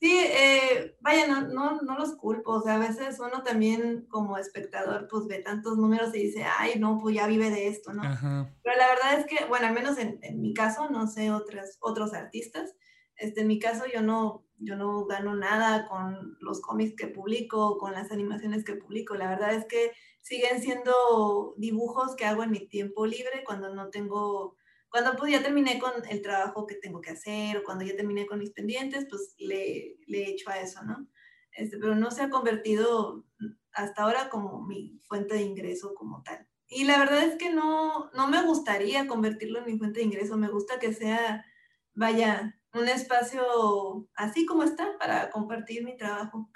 [0.00, 4.36] sí, eh, vaya, no, no, no, los culpo, o sea, a veces uno también como
[4.36, 8.02] espectador pues ve tantos números y dice, ay, no, pues ya vive de esto, ¿no?
[8.02, 11.78] Pero la verdad es que, bueno, al menos en, en mi caso, no sé otras,
[11.80, 12.74] otros artistas,
[13.14, 17.78] este, en mi caso yo no, yo no gano nada con los cómics que publico,
[17.78, 19.14] con las animaciones que publico.
[19.14, 23.90] La verdad es que siguen siendo dibujos que hago en mi tiempo libre cuando no
[23.90, 24.56] tengo,
[24.96, 28.24] cuando pues ya terminé con el trabajo que tengo que hacer o cuando ya terminé
[28.24, 31.06] con mis pendientes, pues le, le he hecho a eso, ¿no?
[31.52, 33.26] Este, pero no se ha convertido
[33.72, 36.48] hasta ahora como mi fuente de ingreso como tal.
[36.66, 40.38] Y la verdad es que no, no me gustaría convertirlo en mi fuente de ingreso,
[40.38, 41.44] me gusta que sea,
[41.92, 46.50] vaya, un espacio así como está para compartir mi trabajo.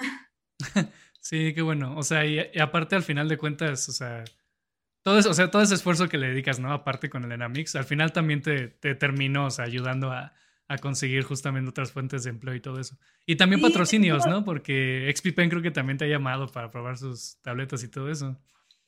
[1.23, 1.99] Sí, qué bueno.
[1.99, 4.25] O sea, y, aparte al final de cuentas, o sea,
[5.03, 6.73] todo, o sea, todo ese esfuerzo que le dedicas, ¿no?
[6.73, 10.33] Aparte con el Enamix, al final también te, te terminó, o sea, ayudando a,
[10.69, 12.97] a, conseguir justamente otras fuentes de empleo y todo eso.
[13.27, 14.45] Y también patrocinios, ¿no?
[14.45, 18.39] Porque XPPen creo que también te ha llamado para probar sus tabletas y todo eso.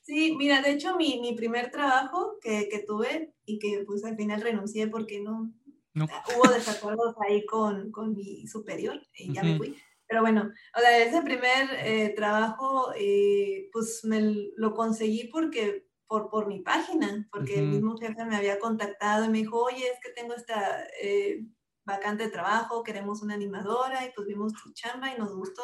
[0.01, 4.17] Sí, mira, de hecho mi, mi primer trabajo que, que, tuve y que pues al
[4.17, 5.55] final renuncié porque no,
[5.95, 9.77] Hubo desacuerdos ahí con, con, mi superior y ya me fui.
[10.09, 16.29] Pero bueno, o sea, ese primer eh, trabajo, eh, pues me lo conseguí porque, por,
[16.29, 19.99] por mi página, porque el mismo jefe me había contactado y me dijo, oye, es
[20.03, 21.47] que tengo esta eh,
[21.87, 25.63] vacante de trabajo, queremos una animadora y pues vimos tu chamba y nos gustó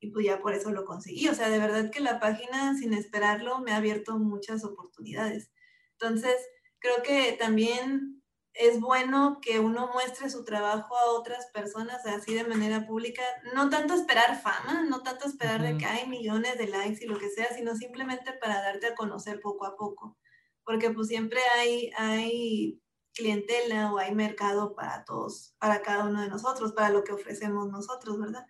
[0.00, 1.28] y pues ya por eso lo conseguí.
[1.28, 5.52] O sea, de verdad que la página, sin esperarlo, me ha abierto muchas oportunidades.
[6.00, 6.36] Entonces,
[6.78, 8.21] creo que también
[8.54, 13.22] es bueno que uno muestre su trabajo a otras personas así de manera pública,
[13.54, 17.18] no tanto esperar fama, no tanto esperar de que hay millones de likes y lo
[17.18, 20.18] que sea, sino simplemente para darte a conocer poco a poco,
[20.64, 22.82] porque pues siempre hay, hay
[23.14, 27.70] clientela o hay mercado para todos, para cada uno de nosotros, para lo que ofrecemos
[27.70, 28.46] nosotros, ¿verdad?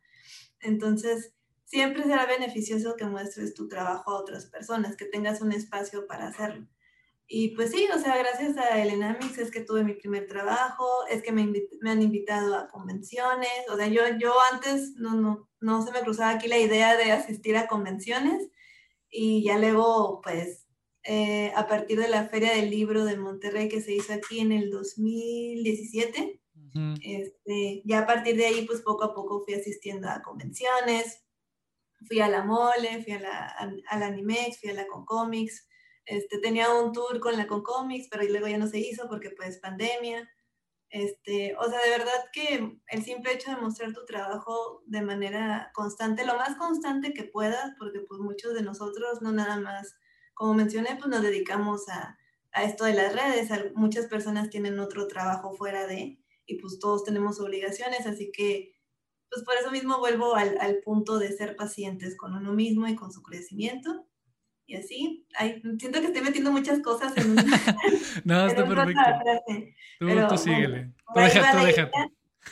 [0.60, 1.34] Entonces,
[1.64, 6.28] siempre será beneficioso que muestres tu trabajo a otras personas, que tengas un espacio para
[6.28, 6.66] hacerlo.
[7.34, 10.86] Y pues sí, o sea, gracias a Elena Mix es que tuve mi primer trabajo,
[11.08, 15.48] es que me, me, han invitado a convenciones, o sea, yo, yo antes no, no,
[15.58, 18.50] no se me cruzaba aquí la idea de asistir a convenciones
[19.08, 20.66] y ya luego, pues,
[21.04, 24.52] eh, a partir de la Feria del Libro de Monterrey que se hizo aquí en
[24.52, 26.38] el 2017,
[27.02, 31.24] este, ya a partir de ahí, pues poco a poco fui asistiendo a convenciones,
[32.06, 33.46] fui a la Mole, fui a la,
[33.88, 35.66] a, la Animex, fui a la Concomics,
[36.04, 39.58] este, tenía un tour con la Concomics, pero luego ya no se hizo porque pues
[39.58, 40.28] pandemia.
[40.90, 45.70] Este, o sea, de verdad que el simple hecho de mostrar tu trabajo de manera
[45.74, 49.96] constante, lo más constante que puedas, porque pues muchos de nosotros no nada más,
[50.34, 52.18] como mencioné, pues nos dedicamos a,
[52.52, 53.48] a esto de las redes.
[53.74, 58.74] Muchas personas tienen otro trabajo fuera de, y pues todos tenemos obligaciones, así que
[59.30, 62.96] pues por eso mismo vuelvo al, al punto de ser pacientes con uno mismo y
[62.96, 64.06] con su crecimiento
[64.72, 65.26] y así.
[65.78, 67.42] siento que estoy metiendo muchas cosas en una.
[68.24, 69.02] no, está perfecto.
[69.98, 70.92] Tú, Pero, tú síguele.
[71.14, 71.90] Tú, déjate.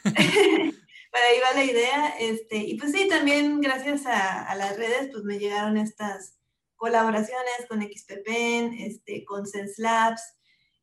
[1.13, 2.09] Para ahí va la idea.
[2.21, 6.39] Este, y pues sí, también gracias a, a, las redes, pues me llegaron estas
[6.77, 10.23] colaboraciones con XPPen, este, con Sense Labs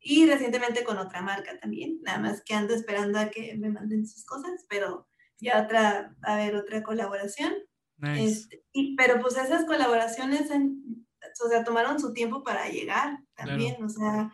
[0.00, 2.00] y recientemente con otra marca también.
[2.02, 6.36] Nada más que ando esperando a que me manden sus cosas, pero ya otra, a
[6.36, 7.54] ver, otra colaboración.
[8.16, 8.64] Este,
[8.96, 10.50] pero pues esas colaboraciones,
[11.44, 14.30] o sea, tomaron su tiempo para llegar también, o sea,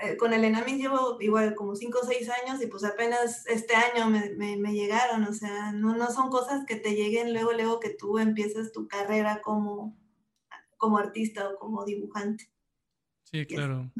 [0.00, 3.74] eh, con el Enamis llevo igual como 5 o 6 años y pues apenas este
[3.74, 7.80] año me, me, llegaron, o sea, no, no son cosas que te lleguen luego, luego
[7.80, 9.98] que tú empieces tu carrera como,
[10.76, 12.48] como artista o como dibujante.
[13.24, 13.90] Sí, claro.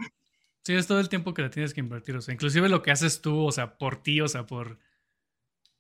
[0.63, 2.91] Sí, es todo el tiempo que la tienes que invertir, o sea, inclusive lo que
[2.91, 4.79] haces tú, o sea, por ti, o sea, por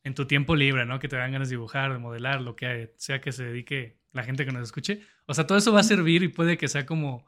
[0.02, 0.98] en tu tiempo libre, ¿no?
[0.98, 4.24] Que te dan ganas de dibujar, de modelar, lo que sea que se dedique la
[4.24, 5.00] gente que nos escuche.
[5.26, 7.26] O sea, todo eso va a servir y puede que sea como,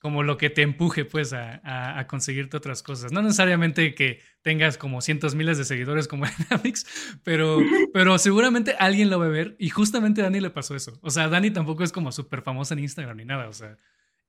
[0.00, 3.12] como lo que te empuje, pues, a, a, conseguirte otras cosas.
[3.12, 6.86] No necesariamente que tengas como cientos miles de seguidores como Dynamics,
[7.24, 7.58] pero,
[7.92, 10.98] pero seguramente alguien lo va a ver y justamente a Dani le pasó eso.
[11.02, 13.76] O sea, Dani tampoco es como súper famosa en Instagram ni nada, o sea,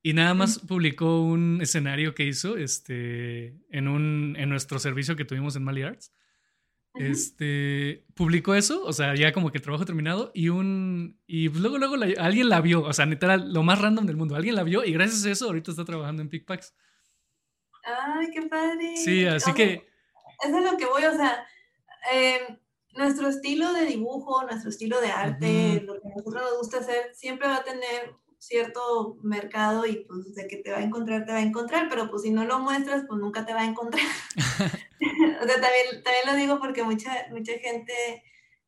[0.03, 5.25] y nada más publicó un escenario que hizo este, en, un, en nuestro servicio que
[5.25, 6.11] tuvimos en Mali Arts
[6.95, 11.77] este, publicó eso, o sea, ya como que el trabajo terminado y un, y luego,
[11.77, 14.83] luego alguien la vio, o sea, literal, lo más random del mundo, alguien la vio
[14.83, 16.75] y gracias a eso ahorita está trabajando en PicPacks.
[17.83, 18.97] Ay, qué padre.
[18.97, 19.89] Sí, así que...
[20.45, 21.45] Eso es lo que voy, o sea,
[22.11, 22.57] em,
[22.95, 27.13] nuestro estilo de dibujo, nuestro estilo de arte, lo que a nosotros nos gusta hacer,
[27.13, 31.31] siempre va a tener cierto mercado y pues de que te va a encontrar, te
[31.31, 34.03] va a encontrar, pero pues si no lo muestras, pues nunca te va a encontrar.
[35.41, 37.93] o sea, también, también lo digo porque mucha, mucha gente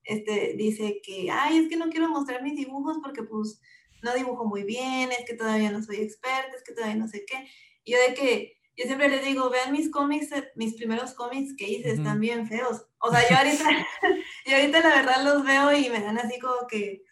[0.04, 3.60] este, dice que, ay, es que no quiero mostrar mis dibujos porque pues
[4.04, 7.26] no dibujo muy bien, es que todavía no soy experta, es que todavía no sé
[7.26, 7.50] qué.
[7.84, 11.68] Y yo de que, yo siempre les digo, vean mis cómics, mis primeros cómics que
[11.68, 12.86] hice, están bien feos.
[13.00, 13.66] O sea, yo ahorita,
[14.46, 17.04] yo ahorita la verdad los veo y me dan así como que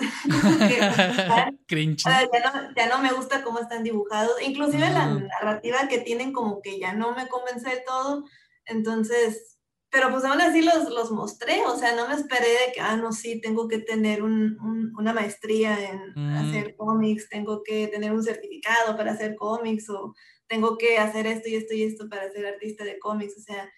[2.76, 6.92] ya, no, me gusta cómo están dibujados, inclusive la narrativa que tienen como que ya
[6.92, 8.24] no me convence del todo,
[8.64, 9.58] entonces,
[9.90, 12.96] pero pues aún así los, los mostré, o sea, no me esperé de que, ah,
[12.96, 16.36] no, sí, tengo que tener una maestría en mm.
[16.36, 20.14] hacer cómics, tengo que tener un certificado para hacer cómics, o
[20.46, 23.70] tengo que hacer esto y esto y esto para ser artista de cómics, o sea,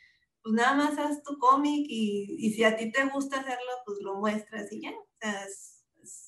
[0.43, 3.99] pues nada más haz tu cómic y, y si a ti te gusta hacerlo, pues
[4.01, 5.72] lo muestras y ya, o sea, es,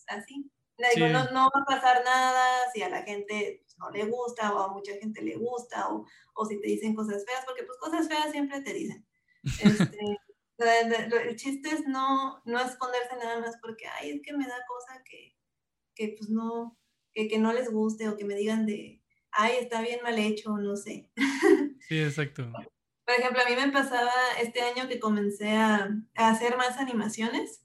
[0.08, 0.50] así.
[0.98, 4.58] no, no, va a pasar nada si a la gente pues, no le gusta o
[4.58, 8.08] a mucha gente le gusta o, o, si te dicen cosas feas, porque pues cosas
[8.08, 9.06] feas siempre te dicen.
[9.42, 9.98] Este,
[11.28, 15.02] el chiste es no, no esconderse nada más porque, ay, es que me da cosa
[15.04, 15.36] que,
[15.94, 16.78] que pues no,
[17.12, 20.56] que, que no les guste o que me digan de, ay, está bien mal hecho,
[20.56, 21.10] no sé.
[21.86, 22.50] Sí, exacto.
[23.04, 27.63] Por ejemplo, a mí me pasaba este año que comencé a, a hacer más animaciones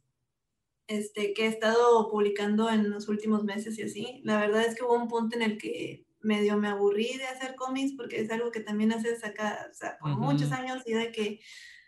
[0.90, 4.22] este, que he estado publicando en los últimos meses y así.
[4.24, 7.56] La verdad es que hubo un punto en el que medio me aburrí de hacer
[7.56, 11.12] cómics porque es algo que también haces acá, o sea, por muchos años y de
[11.12, 11.40] que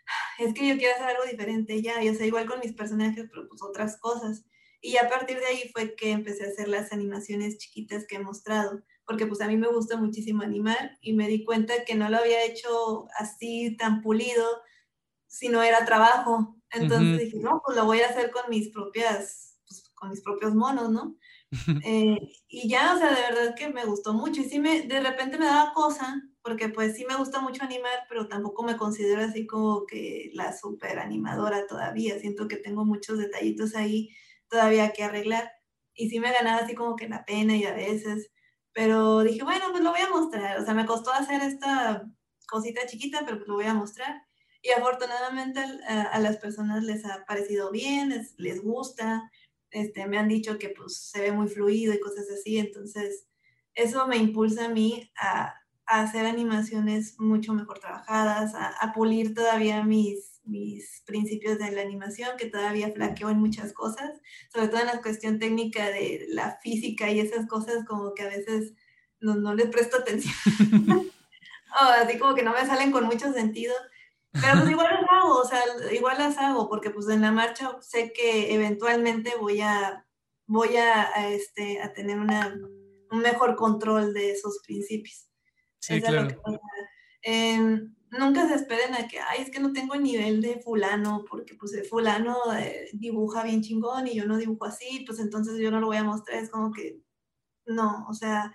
[0.38, 3.26] es que yo quiero hacer algo diferente ya, y o sea, igual con mis personajes,
[3.28, 4.44] pero pues otras cosas.
[4.80, 8.20] Y a partir de ahí fue que empecé a hacer las animaciones chiquitas que he
[8.20, 12.08] mostrado, porque pues a mí me gusta muchísimo animar y me di cuenta que no
[12.08, 14.44] lo había hecho así tan pulido
[15.26, 16.56] si no era trabajo.
[16.72, 20.54] Entonces dije, no, pues lo voy a hacer con mis propias, pues, con mis propios
[20.54, 21.16] monos, ¿no?
[21.84, 24.40] Eh, y ya, o sea, de verdad que me gustó mucho.
[24.40, 28.04] Y sí me, de repente me daba cosa, porque pues sí me gusta mucho animar,
[28.08, 32.18] pero tampoco me considero así como que la super animadora todavía.
[32.18, 34.10] Siento que tengo muchos detallitos ahí
[34.48, 35.50] todavía que arreglar.
[35.94, 38.30] Y sí me ganaba así como que la pena y a veces.
[38.72, 40.58] Pero dije, bueno, pues lo voy a mostrar.
[40.60, 42.04] O sea, me costó hacer esta
[42.48, 44.22] cosita chiquita, pero pues lo voy a mostrar.
[44.62, 49.30] Y afortunadamente a, las personas les ha parecido bien, les, gusta,
[49.70, 53.26] este, me han dicho que pues se ve muy fluido y cosas así, entonces
[53.74, 60.40] eso me impulsa a mí a, hacer animaciones mucho mejor trabajadas, a, pulir todavía mis,
[60.44, 64.12] mis principios de la animación, que todavía flaqueo en muchas cosas,
[64.52, 68.28] sobre todo en la cuestión técnica de la física y esas cosas como que a
[68.28, 68.74] veces
[69.20, 70.34] no, no les presto atención.
[71.80, 73.74] o así como que no me salen con mucho sentido.
[74.32, 75.60] Pero pues igual las hago, o sea,
[75.92, 80.06] igual las hago, porque pues en la marcha sé que eventualmente voy a,
[80.46, 82.58] voy a, este, a tener una,
[83.10, 85.28] un mejor control de esos principios.
[85.80, 86.28] Sí, claro.
[87.22, 91.24] Em, nunca se esperen a que, ay, es que no tengo el nivel de fulano,
[91.28, 95.58] porque pues el fulano eh, dibuja bien chingón y yo no dibujo así, pues entonces
[95.58, 97.00] yo no lo voy a mostrar, es como que,
[97.66, 98.54] no, o sea,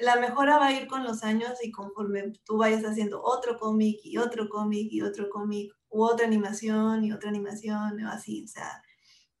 [0.00, 3.98] la mejora va a ir con los años y conforme tú vayas haciendo otro cómic
[4.04, 8.48] y otro cómic y otro cómic u otra animación y otra animación o así, o
[8.48, 8.82] sea,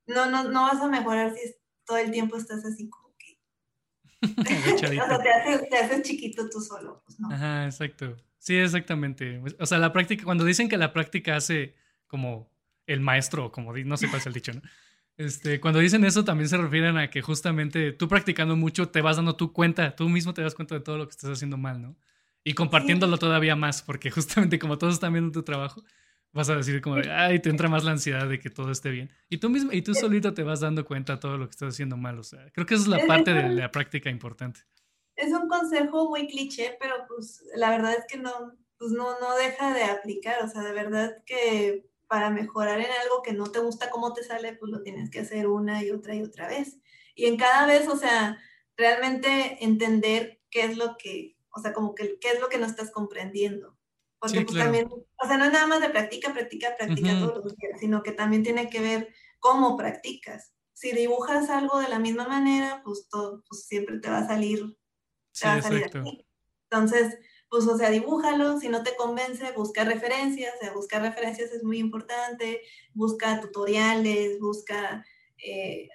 [0.06, 1.54] no, no, no vas a mejorar si
[1.84, 3.38] todo el tiempo estás así como que...
[4.74, 7.30] o sea, te haces, te haces, chiquito tú solo, pues no.
[7.30, 8.16] Ajá, exacto.
[8.38, 9.42] Sí, exactamente.
[9.58, 11.74] O sea, la práctica, cuando dicen que la práctica hace
[12.06, 12.48] como
[12.86, 14.62] el maestro, como no sé cuál es el dicho, ¿no?
[15.16, 19.16] Este, cuando dicen eso también se refieren a que justamente tú practicando mucho te vas
[19.16, 21.80] dando tu cuenta, tú mismo te das cuenta de todo lo que estás haciendo mal,
[21.80, 21.96] ¿no?
[22.44, 25.82] Y compartiéndolo todavía más, porque justamente como todos están viendo tu trabajo,
[26.32, 28.90] vas a decir como, de, ay, te entra más la ansiedad de que todo esté
[28.90, 29.10] bien.
[29.30, 31.72] Y tú mismo, y tú solito te vas dando cuenta de todo lo que estás
[31.72, 34.60] haciendo mal, o sea, creo que esa es la parte de la práctica importante.
[35.16, 39.34] Es un consejo muy cliché, pero pues la verdad es que no, pues no, no
[39.36, 43.58] deja de aplicar, o sea, de verdad que para mejorar en algo que no te
[43.58, 46.78] gusta cómo te sale, pues lo tienes que hacer una y otra y otra vez.
[47.14, 48.38] Y en cada vez, o sea,
[48.76, 52.66] realmente entender qué es lo que, o sea, como que qué es lo que no
[52.66, 53.76] estás comprendiendo.
[54.18, 57.42] Porque pues también, o sea, no es nada más de practica, practica, practica todo lo
[57.42, 60.52] que quieras, sino que también tiene que ver cómo practicas.
[60.72, 64.76] Si dibujas algo de la misma manera, pues todo, pues siempre te va a salir,
[65.38, 65.90] te va a salir
[66.70, 67.18] Entonces,
[67.48, 71.62] pues, o sea, dibújalo, si no te convence, busca referencias, o sea, buscar referencias es
[71.62, 75.04] muy importante, busca tutoriales, busca,
[75.44, 75.88] eh,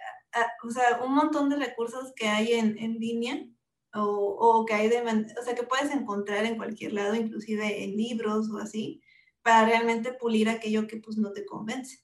[0.64, 3.46] o sea, un montón de recursos que hay en, en línea
[3.94, 7.98] o, o, que hay de, o sea, que puedes encontrar en cualquier lado, inclusive en
[7.98, 9.02] libros o así,
[9.42, 12.00] para realmente pulir aquello que pues no te convence.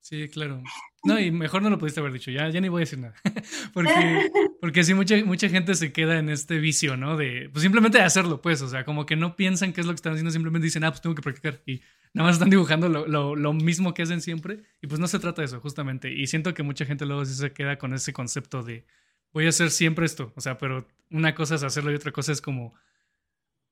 [0.00, 0.62] Sí, claro.
[1.04, 3.14] No, y mejor no lo pudiste haber dicho, ya, ya ni voy a decir nada.
[3.72, 4.30] porque,
[4.60, 7.16] porque sí, mucha, mucha gente se queda en este vicio, ¿no?
[7.16, 9.92] De, pues simplemente de hacerlo, pues, o sea, como que no piensan qué es lo
[9.92, 11.60] que están haciendo, simplemente dicen, ah, pues tengo que practicar.
[11.66, 11.82] Y
[12.14, 14.62] nada más están dibujando lo, lo, lo mismo que hacen siempre.
[14.82, 16.12] Y pues no se trata de eso, justamente.
[16.12, 18.84] Y siento que mucha gente luego sí se queda con ese concepto de,
[19.32, 20.32] voy a hacer siempre esto.
[20.36, 22.74] O sea, pero una cosa es hacerlo y otra cosa es como,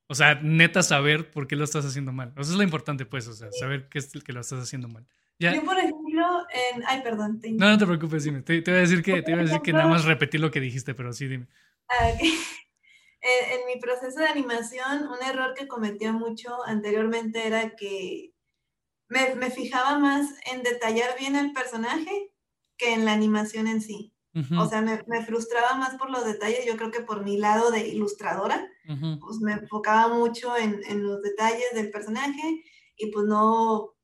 [0.07, 2.33] o sea, neta saber por qué lo estás haciendo mal.
[2.37, 4.89] Eso es lo importante, pues, o sea, saber qué es el que lo estás haciendo
[4.89, 5.07] mal.
[5.39, 6.83] Yo, por ejemplo, en...
[6.87, 7.41] Ay, perdón.
[7.57, 8.43] no, no te preocupes, dime.
[8.43, 10.51] Te, te, voy a decir que, te voy a decir que nada más repetir lo
[10.51, 11.47] que dijiste, pero sí, dime.
[11.89, 18.33] Ah, en, mi proceso de animación, un error que cometía mucho anteriormente era que
[19.09, 22.33] me, me fijaba más en detallar bien el personaje
[22.77, 24.13] que en la animación en sí.
[24.59, 27.71] O sea, me, me, frustraba más por los detalles, yo creo que por mi lado
[27.71, 28.71] de ilustradora,
[29.19, 32.63] pues me enfocaba mucho en, en, los detalles del personaje
[32.99, 33.96] y pues no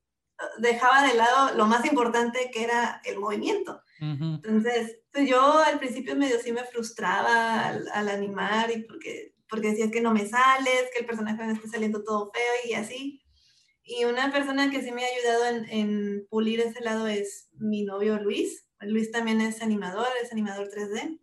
[0.57, 3.81] dejaba de lado lo más importante que era el movimiento.
[3.99, 9.69] Entonces, pues yo al principio medio sí me frustraba al, al, animar y porque, porque
[9.69, 13.23] decía que no me sales, que el personaje me está saliendo todo feo y así.
[13.81, 17.83] Y una persona que sí me ha ayudado en, en pulir ese lado es mi
[17.83, 18.65] novio Luis.
[18.81, 21.19] Luis también es animador, es animador 3D.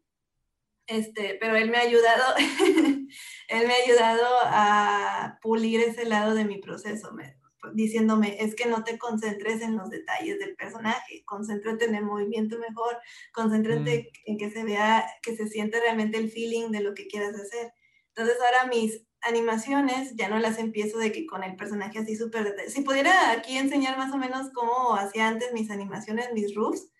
[0.87, 2.35] Este, pero él me ha ayudado,
[3.49, 7.12] él me ha ayudado a pulir ese lado de mi proceso.
[7.12, 7.39] Me,
[7.75, 12.59] diciéndome, es que no te concentres en los detalles del personaje, concéntrate en el movimiento
[12.59, 12.99] mejor,
[13.33, 14.31] concéntrate mm.
[14.31, 17.73] en que se vea, que se siente realmente el feeling de lo que quieras hacer.
[18.09, 22.57] Entonces ahora mis animaciones ya no las empiezo de que con el personaje así súper.
[22.69, 26.91] Si pudiera aquí enseñar más o menos cómo hacía antes mis animaciones, mis roofs,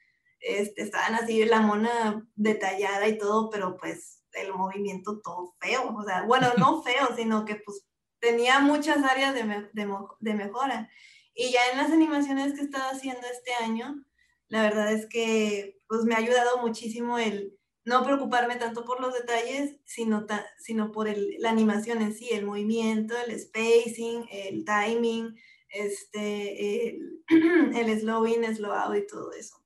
[0.41, 6.03] este, estaban así la mona detallada y todo, pero pues el movimiento todo feo, o
[6.05, 7.85] sea, bueno, no feo, sino que pues
[8.21, 10.91] tenía muchas áreas de, de, mejora.
[11.35, 14.05] Y ya en las animaciones que he estado haciendo este año,
[14.49, 19.15] la verdad es que pues me ha ayudado muchísimo el no preocuparme tanto por los
[19.15, 20.27] detalles, sino,
[20.59, 25.35] sino por el, la animación en sí, el movimiento, el spacing, el timing,
[25.71, 27.23] este, el,
[27.75, 29.57] el slow in, slow out y todo eso.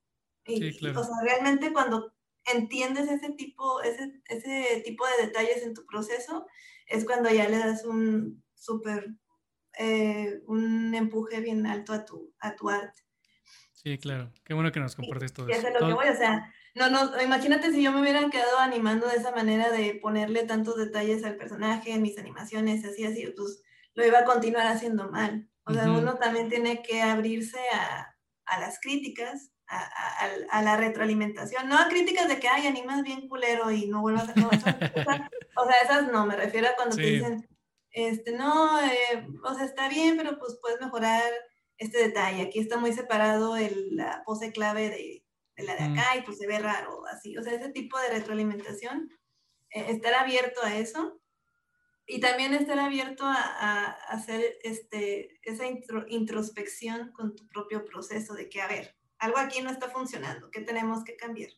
[0.47, 2.15] Y, O sea, realmente cuando
[2.47, 6.47] entiendes ese tipo, ese, ese tipo de detalles en tu proceso,
[6.87, 9.15] es cuando ya le das un, súper,
[9.79, 13.03] eh, un empuje bien alto a tu, a tu arte.
[13.73, 14.33] Sí, claro.
[14.45, 15.67] Qué bueno que nos compartes todo eso.
[15.67, 19.07] Es lo que voy, o sea, no, no, imagínate si yo me hubieran quedado animando
[19.07, 23.63] de esa manera de ponerle tantos detalles al personaje en mis animaciones, así, así, pues
[23.95, 25.49] lo iba a continuar haciendo mal.
[25.67, 28.15] O sea, uno también tiene que abrirse a,
[28.47, 33.03] a las críticas, a, a, a, la retroalimentación, no a críticas de que, ay, animas
[33.03, 34.35] bien culero y no vuelvas a...
[34.35, 34.49] No,
[35.57, 37.49] o sea, esas no, me refiero a cuando te dicen,
[37.95, 41.33] este, no, eh, o sea, está bien, pero pues puedes mejorar
[41.79, 42.43] este detalle.
[42.43, 45.25] Aquí está muy separado el, la pose clave de,
[45.57, 47.39] de la de acá y pues se ve raro, así.
[47.39, 49.11] O sea, ese tipo de retroalimentación,
[49.71, 51.21] eh, estar abierto a eso
[52.05, 55.65] y también estar abierto a, a, hacer este, esa
[56.09, 60.63] introspección con tu propio proceso de que, a ver, algo aquí no está funcionando, ¿qué
[60.63, 61.51] tenemos que cambiar?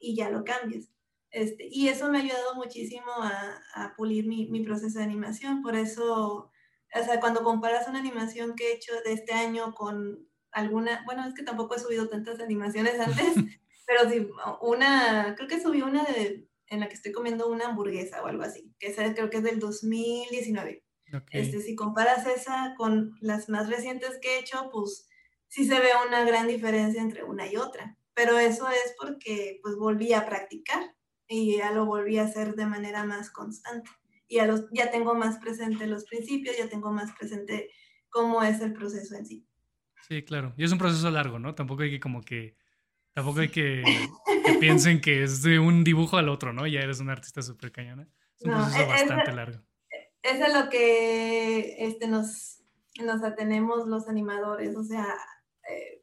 [0.00, 0.90] Y ya lo cambies.
[1.30, 5.62] Este, y eso me ha ayudado muchísimo a, a pulir mi, mi, proceso de animación.
[5.62, 6.50] Por eso,
[6.94, 11.26] o sea, cuando comparas una animación que he hecho de este año con alguna, bueno,
[11.26, 13.34] es que tampoco he subido tantas animaciones antes,
[13.86, 14.28] pero sí,
[14.62, 18.42] una, creo que subí una de, en la que estoy comiendo una hamburguesa o algo
[18.42, 20.82] así, que esa creo que es del 2019.
[21.30, 25.08] Este, si comparas esa con las más recientes que he hecho, pues
[25.46, 29.76] sí se ve una gran diferencia entre una y otra pero eso es porque pues
[29.76, 30.95] volví a practicar
[31.28, 33.90] y ya lo volví a hacer de manera más constante.
[34.28, 37.70] Y ya, los, ya tengo más presente los principios, ya tengo más presente
[38.08, 39.46] cómo es el proceso en sí.
[40.08, 40.54] Sí, claro.
[40.56, 41.54] Y es un proceso largo, ¿no?
[41.54, 42.56] Tampoco hay que como que,
[43.12, 43.82] tampoco hay que,
[44.60, 46.66] piensen que es de un dibujo al otro, ¿no?
[46.66, 48.08] Ya eres un artista súper cañona.
[48.38, 49.62] Es un proceso e, bastante largo.
[50.22, 52.62] Eso es lo que este, nos,
[53.02, 54.76] nos atenemos los animadores.
[54.76, 55.06] O sea,
[55.68, 56.02] eh,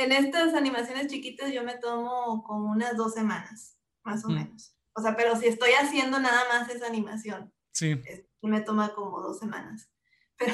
[0.00, 4.76] en estas animaciones chiquitas yo me tomo como unas dos semanas, más o menos.
[4.94, 8.00] O sea, pero si estoy haciendo nada más esa animación, sí.
[8.42, 9.90] me toma como dos semanas.
[10.36, 10.52] Pero,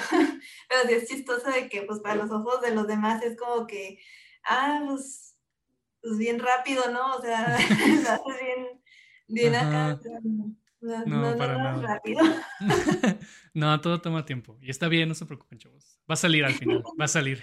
[0.68, 3.66] pero sí es chistoso de que, pues, para los ojos de los demás es como
[3.66, 3.98] que,
[4.44, 5.38] ah, pues,
[6.03, 7.14] pues bien rápido, ¿no?
[7.16, 7.57] O sea,
[8.05, 8.82] lo haces bien,
[9.26, 9.98] bien acá.
[10.82, 11.80] No, no, para nada.
[11.80, 12.20] Rápido.
[13.55, 14.59] no, todo toma tiempo.
[14.61, 15.98] Y está bien, no se preocupen, chavos.
[16.09, 17.42] Va a salir al final, va a salir.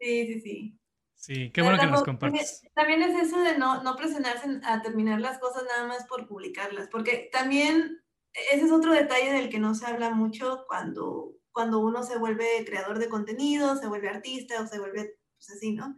[0.00, 0.79] sí, sí, sí.
[1.20, 2.62] Sí, qué bueno que nos compartes.
[2.74, 6.88] También, es eso de no, no presionarse a terminar las cosas nada más por publicarlas,
[6.90, 8.02] porque también
[8.50, 12.64] ese es otro detalle del que no se habla mucho cuando, cuando uno se vuelve
[12.64, 15.94] creador de contenido, se vuelve artista o se vuelve pues así, ¿no?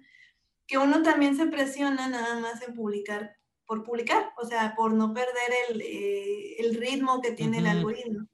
[0.66, 5.14] Que uno también se presiona nada más en publicar por publicar, o sea, por no
[5.14, 8.26] perder el, eh, el ritmo que tiene el algoritmo.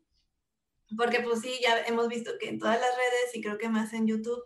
[0.96, 3.92] Porque pues sí, ya hemos visto que en todas las redes y creo que más
[3.92, 4.42] en YouTube,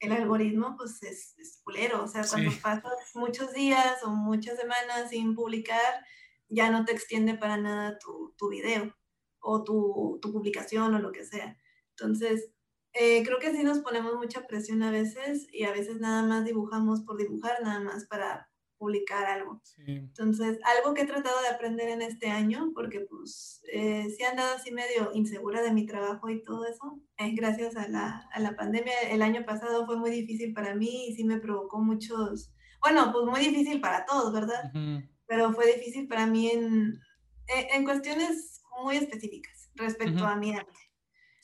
[0.00, 5.10] el algoritmo pues es, es culero, o sea, cuando pasas muchos días o muchas semanas
[5.10, 6.04] sin publicar,
[6.48, 8.94] ya no te extiende para nada tu, tu video
[9.40, 11.56] o tu, tu, publicación o lo que sea.
[11.90, 12.50] Entonces,
[12.92, 16.44] eh, creo que sí nos ponemos mucha presión a veces y a veces nada más
[16.44, 18.47] dibujamos por dibujar, nada más para
[18.78, 19.60] publicar algo.
[19.86, 24.26] Entonces, algo que he tratado de aprender en este año, porque pues eh, sí he
[24.26, 28.40] andado así medio insegura de mi trabajo y todo eso, es gracias a la, a
[28.40, 28.94] la pandemia.
[29.10, 33.24] El año pasado fue muy difícil para mí y sí me provocó muchos, bueno, pues
[33.26, 34.72] muy difícil para todos, ¿verdad?
[35.26, 36.98] pero fue difícil para mí en,
[37.46, 40.88] en cuestiones muy específicas respecto a mi arte.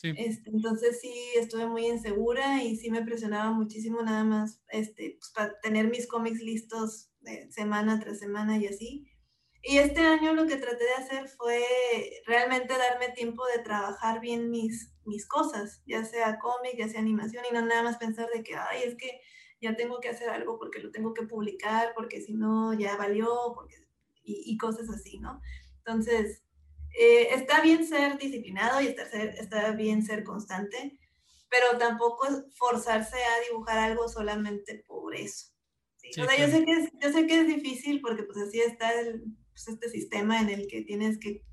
[0.03, 5.33] Este, entonces sí estuve muy insegura y sí me presionaba muchísimo nada más este, pues,
[5.35, 7.11] para tener mis cómics listos
[7.51, 9.11] semana tras semana y así.
[9.67, 11.65] Y este año lo que traté de hacer fue
[12.27, 17.45] realmente darme tiempo de trabajar bien mis, mis cosas, ya sea cómic, ya sea animación,
[17.51, 19.21] y no nada más pensar de que, ay, es que
[19.63, 23.53] ya tengo que hacer algo porque lo tengo que publicar, porque si no ya valió,
[23.55, 23.77] porque,
[24.23, 25.41] y, cosas así, ¿no?
[25.79, 26.43] Entonces,
[26.99, 30.99] eh, está bien ser disciplinado y está, está bien ser constante,
[31.49, 35.54] pero tampoco forzarse a dibujar algo solamente por eso.
[36.23, 38.93] O sea, yo, sé que es, yo sé que es difícil porque pues así está
[38.93, 41.45] el, pues, este sistema en el que tienes que,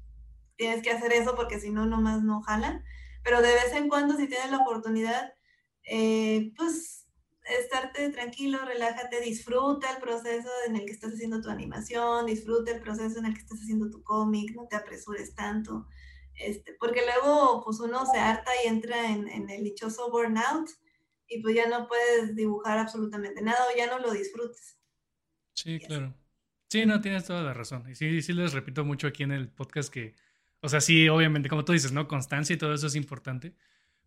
[0.56, 2.84] tienes que hacer eso porque si no, nomás no jala,
[3.24, 5.34] pero de vez en cuando si tienes la oportunidad,
[5.84, 7.08] eh, pues
[7.60, 12.82] estarte tranquilo, relájate, disfruta el proceso en el que estás haciendo tu animación, disfruta el
[12.82, 15.88] proceso en el que estás haciendo tu cómic, no te apresures tanto,
[16.36, 20.70] este, porque luego pues uno se harta y entra en, en, el dichoso burnout
[21.32, 24.78] y pues ya no puedes dibujar absolutamente nada o ya no lo disfrutes.
[25.54, 26.14] Sí, claro.
[26.70, 27.90] Sí, no, tienes toda la razón.
[27.90, 30.16] Y sí, sí les repito mucho aquí en el podcast que,
[30.60, 32.08] o sea, sí, obviamente, como tú dices, ¿no?
[32.08, 33.56] Constancia y todo eso es importante.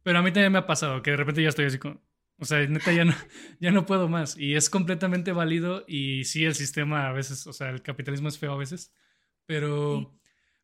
[0.03, 2.03] Pero a mí también me ha pasado que de repente ya estoy así con,
[2.39, 3.15] o sea, neta, ya no,
[3.61, 4.37] ya no puedo más.
[4.37, 5.85] Y es completamente válido.
[5.89, 8.93] Y sí, el sistema a veces, o sea, el capitalismo es feo a veces.
[9.47, 10.15] Pero,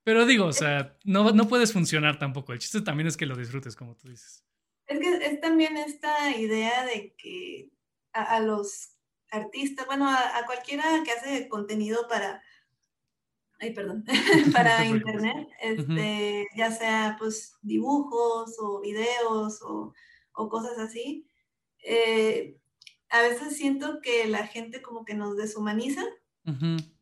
[0.04, 2.52] pero digo, o sea, no, no puedes funcionar tampoco.
[2.52, 4.44] El chiste también es que lo disfrutes, como tú dices.
[4.90, 7.70] Es que es también esta idea de que
[8.12, 8.96] a, los
[9.30, 12.42] artistas, bueno, a, cualquiera que hace contenido para,
[13.60, 14.04] ay, perdón,
[14.52, 19.94] para internet, este, ya sea pues dibujos o videos o,
[20.32, 21.24] o cosas así,
[21.84, 22.58] eh,
[23.10, 26.02] a veces siento que la gente como que nos deshumaniza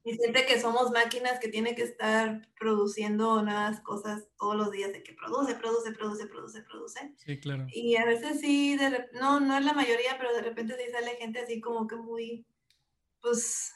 [0.09, 4.91] y siente que somos máquinas que tienen que estar produciendo nuevas cosas todos los días,
[4.91, 7.15] de que produce, produce, produce, produce, produce.
[7.19, 7.67] Sí, claro.
[7.71, 8.79] Y a veces sí,
[9.13, 12.47] no, no es la mayoría, pero de repente sí sale gente así como que muy,
[13.21, 13.75] pues,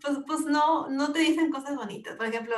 [0.00, 2.16] pues, pues no, no te dicen cosas bonitas.
[2.16, 2.56] Por ejemplo,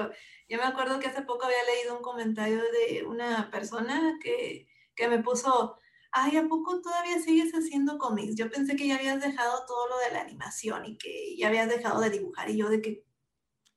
[0.48, 5.08] yo me acuerdo que hace poco había leído un comentario de una persona que, que
[5.08, 5.76] me puso,
[6.12, 8.34] ay, ¿a poco todavía sigues haciendo cómics?
[8.36, 11.68] Yo pensé que ya habías dejado todo lo de la animación y que ya habías
[11.68, 13.04] dejado de dibujar y yo de que...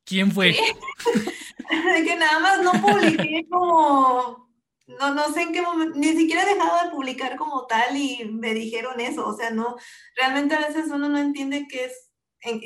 [0.05, 0.47] ¿Quién fue?
[1.95, 4.51] de que nada más no publiqué como...
[4.85, 8.25] No, no sé en qué momento, ni siquiera he dejado de publicar como tal y
[8.25, 9.77] me dijeron eso, o sea, no,
[10.17, 12.11] realmente a veces uno no entiende qué es,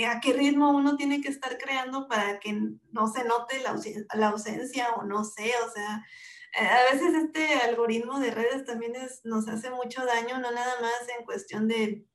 [0.08, 2.60] a qué ritmo uno tiene que estar creando para que
[2.92, 3.76] no se note la,
[4.16, 6.04] la ausencia o no sé, o sea,
[6.54, 11.08] a veces este algoritmo de redes también es, nos hace mucho daño, no nada más
[11.18, 12.06] en cuestión de,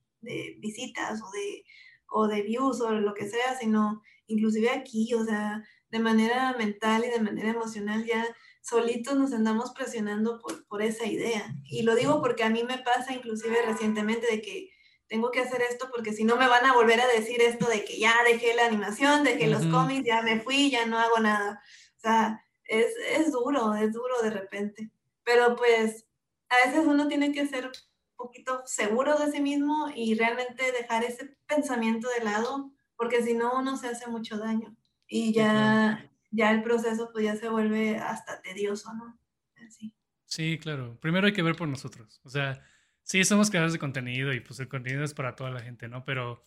[0.58, 1.64] visitas o de,
[2.08, 7.04] o de views o lo que sea, sino inclusive aquí, o sea, de manera mental
[7.04, 8.24] y de manera emocional ya
[8.62, 11.44] solitos nos andamos presionando por, por esa idea.
[11.64, 14.70] Y lo digo porque a mí me pasa inclusive recientemente de que
[15.08, 17.84] tengo que hacer esto porque si no me van a volver a decir esto de
[17.84, 21.60] que ya dejé la animación, dejé los cómics, ya me fui, ya no hago nada.
[21.98, 22.46] O sea,
[22.80, 24.90] es, es duro, es duro de repente.
[25.24, 26.06] Pero pues
[26.48, 27.72] a veces uno tiene que ser un
[28.16, 33.58] poquito seguro de sí mismo y realmente dejar ese pensamiento de lado, porque si no
[33.58, 38.40] uno se hace mucho daño y ya, ya el proceso pues ya se vuelve hasta
[38.42, 39.18] tedioso, ¿no?
[39.66, 39.92] Así.
[40.24, 40.98] Sí, claro.
[41.00, 42.20] Primero hay que ver por nosotros.
[42.24, 42.62] O sea,
[43.02, 46.04] Sí, somos creadores de contenido y pues el contenido es para toda la gente, ¿no?
[46.04, 46.46] Pero,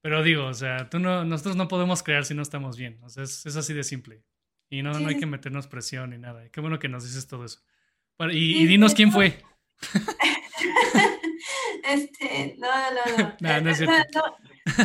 [0.00, 2.98] pero digo, o sea, tú no, nosotros no podemos crear si no estamos bien.
[3.02, 4.24] O sea, es, así de simple.
[4.70, 6.48] Y no, no hay que meternos presión ni nada.
[6.50, 7.60] Qué bueno que nos dices todo eso.
[8.30, 9.42] y, dinos quién fue.
[11.84, 13.36] este, no, no, no.
[13.40, 14.22] no, no, es cierto.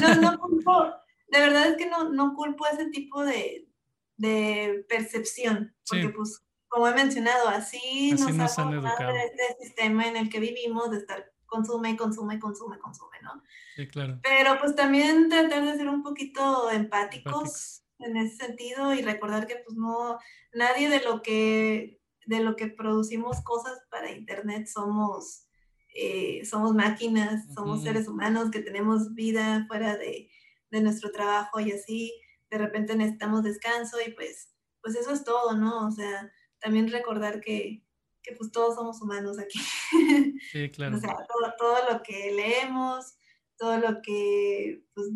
[0.01, 0.91] no, no, culpo,
[1.27, 3.69] de verdad es que no, no culpo ese tipo de,
[4.17, 5.75] de percepción.
[5.87, 9.13] Porque pues como he mencionado, así, nos, han educado.
[9.13, 13.41] De este sistema en el que vivimos, de estar consume, consume, consume, consume, ¿no?
[13.75, 14.19] Sí, claro.
[14.23, 19.57] Pero pues también tratar de ser un poquito empáticos en ese sentido y recordar que
[19.65, 20.19] pues no,
[20.53, 25.47] nadie de lo que, de lo que producimos cosas para internet somos,
[25.93, 30.29] eh, somos máquinas, somos seres humanos que tenemos vida fuera de,
[30.71, 32.13] de nuestro trabajo y así,
[32.49, 35.87] de repente necesitamos descanso y pues, pues eso es todo, ¿no?
[35.87, 37.83] O sea, también recordar que,
[38.21, 39.59] que pues todos somos humanos aquí.
[40.51, 40.97] Sí, claro.
[40.97, 43.17] o sea, todo, todo, lo que leemos,
[43.57, 45.07] todo lo que pues,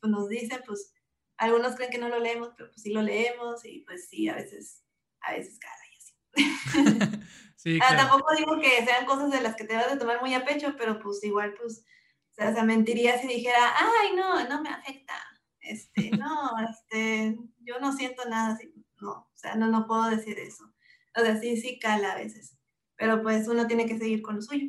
[0.00, 0.93] pues, nos dicen, pues
[1.36, 4.34] algunos creen que no lo leemos, pero pues sí lo leemos y pues sí, a
[4.34, 4.84] veces,
[5.20, 7.20] a veces cara y así.
[7.56, 10.34] sí, ah, tampoco digo que sean cosas de las que te vas a tomar muy
[10.34, 11.84] a pecho, pero pues igual, pues,
[12.38, 15.14] o sea, mentiría si dijera, ay, no, no me afecta.
[15.60, 18.72] Este, no, este, yo no siento nada así.
[19.00, 20.64] No, o sea, no, no puedo decir eso.
[21.16, 22.56] O sea, sí, sí cala a veces.
[22.96, 24.68] Pero pues uno tiene que seguir con lo suyo.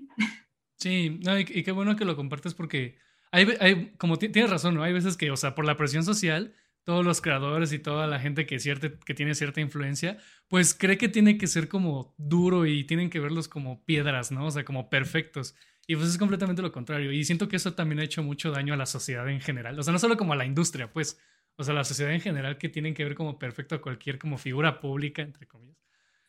[0.78, 2.98] Sí, no, y, qué bueno que lo compartes porque
[3.32, 4.84] hay, hay como tienes razón, ¿no?
[4.84, 6.54] Hay veces que, o sea, por la presión social,
[6.84, 10.18] todos los creadores y toda la gente que, cierta, que tiene cierta influencia,
[10.48, 14.46] pues cree que tiene que ser como duro y tienen que verlos como piedras, ¿no?
[14.46, 15.56] O sea, como perfectos.
[15.88, 17.12] Y pues es completamente lo contrario.
[17.12, 19.78] Y siento que eso también ha hecho mucho daño a la sociedad en general.
[19.80, 21.20] O sea, no solo como a la industria, pues.
[21.58, 24.38] O sea, la sociedad en general que tienen que ver como perfecto a cualquier como
[24.38, 25.85] figura pública, entre comillas.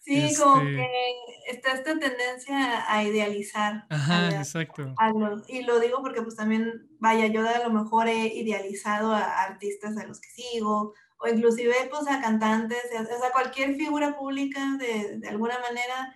[0.07, 3.87] Sí, como este que está esta tendencia a idealizar.
[3.91, 4.95] Ajá, exacto.
[5.49, 9.97] y lo digo porque pues también, vaya, yo a lo mejor he idealizado a artistas
[9.97, 15.19] a los que sigo, o inclusive pues a cantantes, o sea, cualquier figura pública de,
[15.19, 16.15] de alguna manera,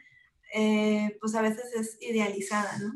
[0.55, 2.93] eh, pues a veces es idealizada, ¿no?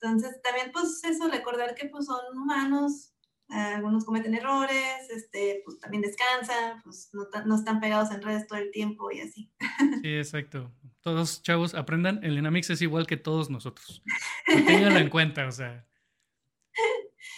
[0.00, 3.12] Entonces también pues eso, recordar que pues son humanos,
[3.52, 8.58] algunos cometen errores, este, pues también descansan, pues no, no, están pegados en redes todo
[8.58, 9.52] el tiempo y así.
[10.02, 10.72] Sí, exacto.
[11.00, 14.02] Todos chavos aprendan, el Enamix es igual que todos nosotros.
[14.46, 15.86] Ténganlo en cuenta, o sea.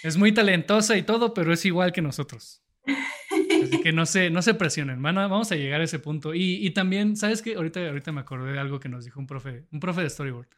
[0.03, 2.62] Es muy talentosa y todo, pero es igual que nosotros.
[2.87, 6.35] Así que no se, no se presionen, vamos a llegar a ese punto.
[6.35, 7.55] Y, y también, ¿sabes qué?
[7.55, 10.49] Ahorita, ahorita me acordé de algo que nos dijo un profe, un profe de Storyboard.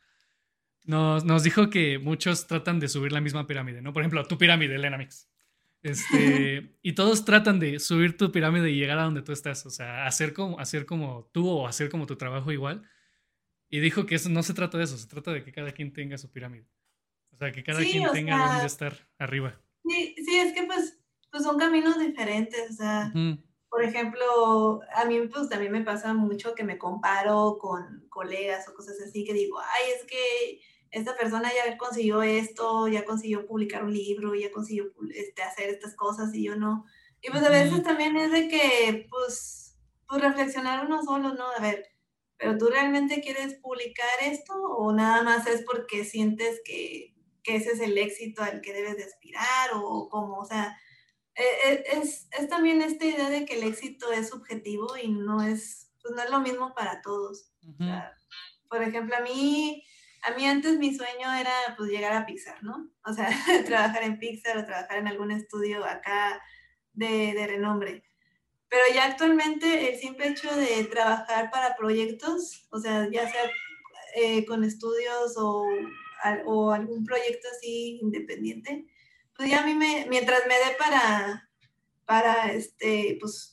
[0.84, 3.92] Nos, nos dijo que muchos tratan de subir la misma pirámide, ¿no?
[3.92, 5.28] Por ejemplo, tu pirámide, el Enamix.
[5.86, 9.70] Este, y todos tratan de subir tu pirámide y llegar a donde tú estás, o
[9.70, 12.82] sea, hacer como, hacer como tú o hacer como tu trabajo igual.
[13.68, 15.92] Y dijo que eso no se trata de eso, se trata de que cada quien
[15.92, 16.66] tenga su pirámide.
[17.32, 19.60] O sea, que cada quien tenga donde estar arriba.
[19.84, 20.98] Sí, sí, es que pues,
[21.30, 23.12] pues son caminos diferentes, o sea,
[23.68, 28.74] por ejemplo, a mí pues también me pasa mucho que me comparo con colegas o
[28.74, 30.60] cosas así que digo, ay, es que
[30.96, 35.94] esta persona ya consiguió esto, ya consiguió publicar un libro, ya consiguió este, hacer estas
[35.94, 36.86] cosas y yo no.
[37.20, 39.76] Y pues a veces también es de que, pues,
[40.08, 41.50] pues reflexionar uno solo, ¿no?
[41.50, 41.86] A ver,
[42.38, 47.72] pero tú realmente quieres publicar esto o nada más es porque sientes que, que ese
[47.72, 50.78] es el éxito al que debes de aspirar o como, o sea,
[51.34, 55.42] e, e, es, es, también esta idea de que el éxito es subjetivo y no
[55.42, 57.52] es, pues no es lo mismo para todos.
[58.70, 59.84] por ejemplo, a mí
[60.26, 62.90] a mí antes mi sueño era pues llegar a Pixar, ¿no?
[63.04, 63.28] O sea,
[63.66, 66.42] trabajar en Pixar o trabajar en algún estudio acá
[66.92, 68.02] de, de renombre.
[68.68, 73.50] Pero ya actualmente el simple hecho de trabajar para proyectos, o sea, ya sea
[74.16, 75.64] eh, con estudios o,
[76.46, 78.86] o, algún proyecto así independiente,
[79.36, 81.48] pues ya a mí mientras me dé para,
[82.04, 83.52] para este, pues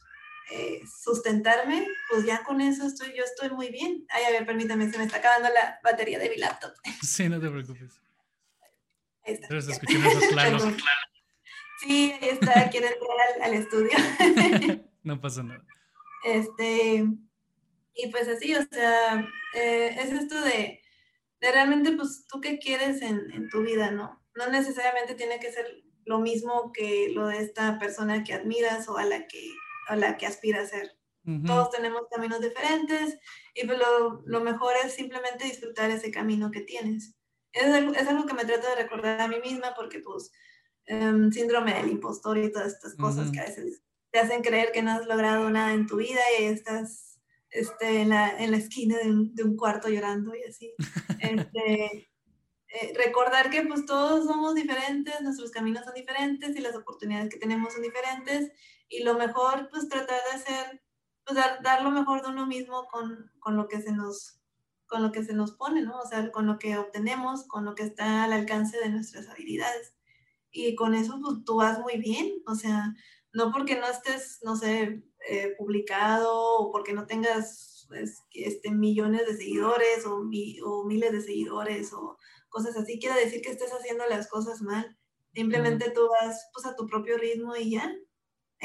[0.51, 4.05] eh, sustentarme, pues ya con eso estoy, yo estoy muy bien.
[4.09, 6.73] Ay, a ver, permítame, se me está acabando la batería de mi laptop.
[7.01, 8.01] Sí, no te preocupes.
[9.25, 9.55] Ahí está.
[9.55, 9.79] esos
[10.29, 10.63] claros.
[11.81, 13.91] Sí, ahí está, quiere entrar al, estudio.
[15.03, 15.63] no pasa nada.
[16.25, 17.05] Este,
[17.95, 20.81] y pues así, o sea, eh, es esto de,
[21.41, 24.21] de, realmente, pues, tú qué quieres en, en, tu vida, ¿no?
[24.35, 28.97] No necesariamente tiene que ser lo mismo que lo de esta persona que admiras o
[28.97, 29.49] a la que,
[29.87, 30.97] a la que aspiras a ser.
[31.45, 33.17] Todos tenemos caminos diferentes
[33.53, 37.15] y pues lo, lo, mejor es simplemente disfrutar ese camino que tienes.
[37.53, 40.31] Es algo, es algo que me trato de recordar a mí misma porque pues
[40.89, 44.81] um, síndrome del impostor y todas estas cosas que a veces te hacen creer que
[44.81, 47.19] no has logrado nada en tu vida y estás
[47.49, 50.73] este, en, la, en la esquina de un, de un, cuarto llorando y así.
[51.21, 52.09] Este,
[52.67, 57.39] eh, recordar que pues todos somos diferentes, nuestros caminos son diferentes y las oportunidades que
[57.39, 58.51] tenemos son diferentes
[58.89, 60.83] y lo mejor pues tratar de hacer
[61.25, 64.39] pues dar, lo mejor de uno mismo con, con, lo que se nos
[64.87, 65.99] con lo que se nos pone, ¿no?
[65.99, 69.95] O sea, con lo que obtenemos, con lo que está al alcance de nuestras habilidades.
[70.51, 72.93] Y con eso pues, tú vas muy bien, o sea,
[73.31, 79.25] no porque no estés, no sé, eh, publicado o porque no tengas pues, este, millones
[79.25, 80.17] de seguidores o,
[80.65, 82.17] o, miles de seguidores o
[82.49, 84.97] cosas así, quiere decir que estés haciendo las cosas mal.
[85.33, 87.91] Simplemente tú vas pues, a tu propio ritmo y ya,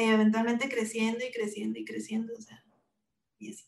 [0.06, 2.64] eventualmente creciendo y creciendo y creciendo, o sea,
[3.38, 3.64] y así.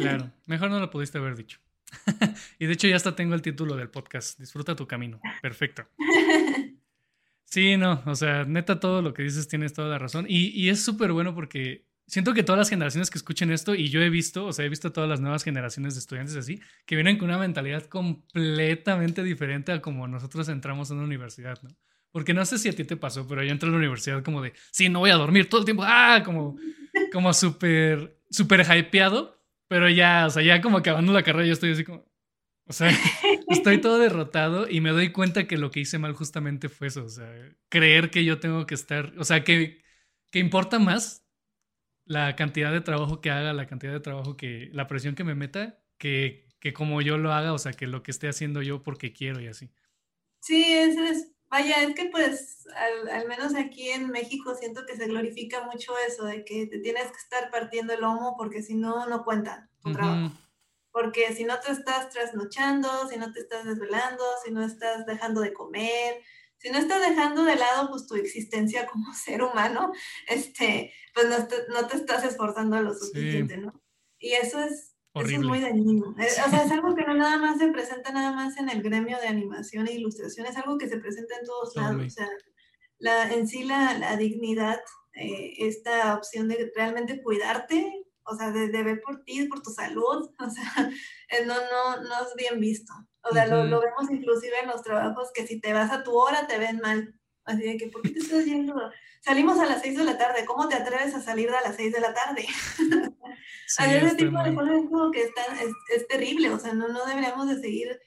[0.00, 1.58] Claro, mejor no lo pudiste haber dicho.
[2.58, 5.20] y de hecho ya hasta tengo el título del podcast, Disfruta tu camino.
[5.42, 5.86] Perfecto.
[7.44, 10.24] Sí, no, o sea, neta todo lo que dices tienes toda la razón.
[10.28, 13.88] Y, y es súper bueno porque siento que todas las generaciones que escuchen esto, y
[13.88, 16.96] yo he visto, o sea, he visto todas las nuevas generaciones de estudiantes así, que
[16.96, 21.70] vienen con una mentalidad completamente diferente a como nosotros entramos en una universidad, ¿no?
[22.12, 24.42] Porque no sé si a ti te pasó, pero yo entré a la universidad como
[24.42, 26.56] de, sí, no voy a dormir todo el tiempo, ah, como,
[27.12, 31.72] como súper, súper hypeado, pero ya, o sea, ya como acabando la carrera yo estoy
[31.72, 32.04] así como,
[32.66, 32.88] o sea,
[33.48, 37.04] estoy todo derrotado y me doy cuenta que lo que hice mal justamente fue eso,
[37.04, 37.32] o sea,
[37.68, 39.82] creer que yo tengo que estar, o sea, que,
[40.32, 41.24] que importa más
[42.04, 45.36] la cantidad de trabajo que haga, la cantidad de trabajo que, la presión que me
[45.36, 48.82] meta, que, que como yo lo haga, o sea, que lo que esté haciendo yo
[48.82, 49.70] porque quiero y así.
[50.40, 55.06] Sí, eso es Vaya, es que pues al, menos aquí en México siento que se
[55.06, 59.06] glorifica mucho eso, de que te tienes que estar partiendo el lomo porque si no,
[59.06, 60.32] no cuenta tu trabajo.
[60.92, 65.40] Porque si no te estás trasnochando, si no te estás desvelando, si no estás dejando
[65.40, 66.22] de comer,
[66.60, 69.92] si no estás dejando de lado pues tu existencia como ser humano,
[70.28, 71.36] este, pues no
[71.68, 73.80] no te estás esforzando lo suficiente, ¿no?
[74.18, 75.38] Y eso es, Horrible.
[75.38, 76.14] es muy dañino.
[76.16, 79.18] o sea, es algo que no nada más se presenta nada más en el gremio
[79.18, 82.04] de animación e ilustración, es algo que se presenta en todos lados.
[82.06, 82.28] O sea,
[82.98, 84.78] la, en sí la, la dignidad,
[85.14, 89.70] eh, esta opción de realmente cuidarte, o sea, de, de, ver por ti, por tu
[89.70, 90.90] salud, o sea,
[91.30, 92.92] eh, no, no, no es bien visto.
[93.22, 96.12] O sea, lo, lo, vemos inclusive en los trabajos que si te vas a tu
[96.16, 97.19] hora te ven mal.
[97.50, 98.74] Así de que, ¿por qué te estás yendo?
[99.20, 101.92] Salimos a las 6 de la tarde, ¿cómo te atreves a salir a las 6
[101.92, 102.46] de la tarde?
[103.66, 104.82] Sí, ese tipo de cosas
[105.12, 108.00] que están, es, es, terrible, o sea, no, no deberíamos de seguir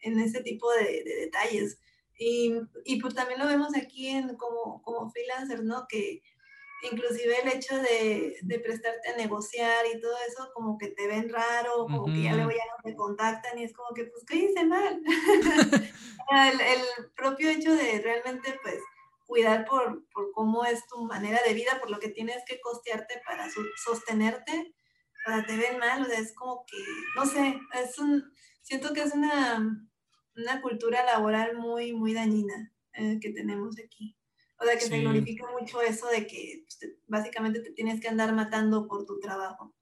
[0.00, 1.78] en ese tipo de, de detalles.
[2.18, 2.54] Y,
[2.86, 5.86] y, pues también lo vemos aquí en, como, como freelancer, ¿no?
[5.88, 6.22] Que
[6.82, 11.28] inclusive el hecho de, de, prestarte a negociar y todo eso, como que te ven
[11.28, 14.36] raro, como que ya luego ya no te contactan y es como que, pues, ¿qué
[14.36, 15.00] hice mal?
[16.30, 18.78] el, el, propio hecho de realmente, pues,
[19.26, 23.20] cuidar por, por, cómo es tu manera de vida, por lo que tienes que costearte
[23.24, 24.74] para sostenerte,
[25.24, 26.78] para te ven mal, o sea, es como que,
[27.14, 28.24] no sé, es un,
[28.62, 29.88] siento que es una,
[30.36, 34.16] una cultura laboral muy, muy dañina eh, que tenemos aquí.
[34.60, 38.34] O sea, que se glorifica mucho eso de que pues, básicamente te tienes que andar
[38.34, 39.74] matando por tu trabajo.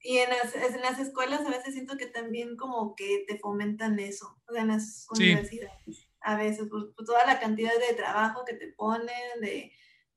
[0.00, 3.98] Y en las, en las, escuelas a veces siento que también como que te fomentan
[3.98, 6.08] eso, o sea, en las universidades.
[6.20, 9.72] A veces, pues, pues, toda la cantidad de trabajo que te ponen, de,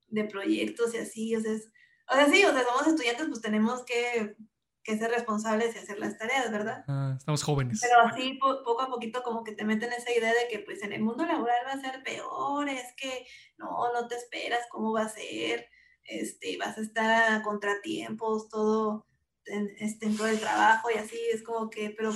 [0.09, 3.83] de proyectos y así, o sea, o sea, sí, o sea, somos estudiantes, pues tenemos
[3.85, 4.35] que
[4.83, 6.83] que ser responsables y hacer las tareas, ¿verdad?
[6.87, 7.79] Ah, estamos jóvenes.
[7.81, 10.93] Pero así poco a poquito como que te meten esa idea de que pues en
[10.93, 13.25] el mundo laboral va a ser peor, es que
[13.57, 15.67] no, no te esperas cómo va a ser,
[16.03, 19.05] este, vas a estar a contratiempos, todo
[19.45, 22.11] en, este, en todo el trabajo y así, es como que, pero,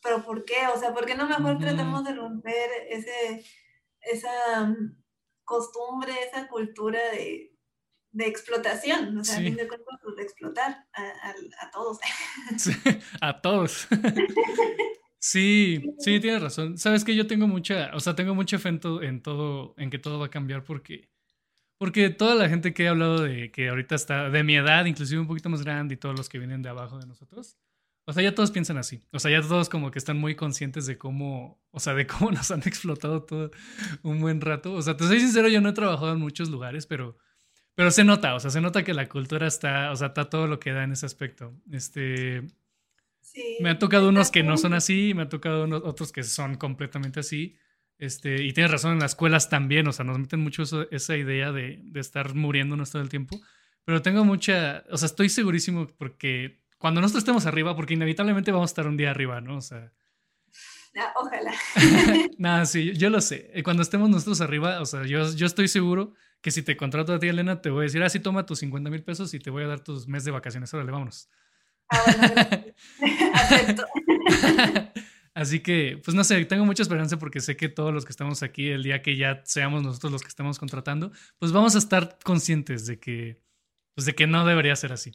[0.00, 0.66] pero ¿por qué?
[0.72, 3.44] O sea, ¿por qué no mejor tratamos de romper ese,
[4.02, 5.02] esa mm,
[5.44, 7.57] costumbre, esa cultura de
[8.12, 11.30] de explotación, o sea, a fin de cuentas, pues, de explotar a,
[11.66, 11.98] a, todos.
[13.20, 13.88] a todos.
[15.18, 16.78] sí, sí, tienes razón.
[16.78, 19.90] Sabes que yo tengo mucha, o sea, tengo mucho fe en todo, en todo, en
[19.90, 21.10] que todo va a cambiar porque,
[21.76, 25.20] porque toda la gente que he hablado de que ahorita está de mi edad, inclusive
[25.20, 27.58] un poquito más grande y todos los que vienen de abajo de nosotros,
[28.06, 29.06] O sea, ya todos piensan así.
[29.12, 32.30] O sea, ya todos como que están muy conscientes de cómo, o sea, de cómo
[32.32, 33.50] nos han explotado todo
[34.02, 34.72] un buen rato.
[34.72, 37.18] O sea, te soy sincero, yo no he trabajado en muchos lugares, pero,
[37.78, 40.48] pero se nota, o sea, se nota que la cultura está, o sea, está todo
[40.48, 41.54] lo que da en ese aspecto.
[41.70, 42.42] Este,
[43.20, 46.56] sí, me han tocado unos que no son así, me han tocado otros que son
[46.56, 47.54] completamente así.
[47.96, 51.52] Este, y tienes razón, en las escuelas también, o sea, nos meten mucho esa idea
[51.52, 53.40] de, de estar muriéndonos todo el tiempo.
[53.84, 58.70] Pero tengo mucha, o sea, estoy segurísimo porque cuando nosotros estemos arriba, porque inevitablemente vamos
[58.70, 59.58] a estar un día arriba, ¿no?
[59.58, 59.92] O sea.
[60.96, 61.52] Ah, ojalá.
[62.38, 63.50] Nada, sí, yo lo sé.
[63.54, 67.12] Eh, cuando estemos nosotros arriba, o sea, yo, yo estoy seguro que si te contrato
[67.14, 69.38] a ti, Elena, te voy a decir, ah, sí, toma tus 50 mil pesos y
[69.38, 70.72] te voy a dar tus meses de vacaciones.
[70.74, 71.28] Órale, vámonos.
[71.90, 72.02] Ah,
[72.98, 73.84] bueno,
[75.34, 78.42] Así que, pues no sé, tengo mucha esperanza porque sé que todos los que estamos
[78.42, 82.18] aquí, el día que ya seamos nosotros los que estamos contratando, pues vamos a estar
[82.24, 83.40] conscientes de que,
[83.94, 85.12] pues de que no debería ser así.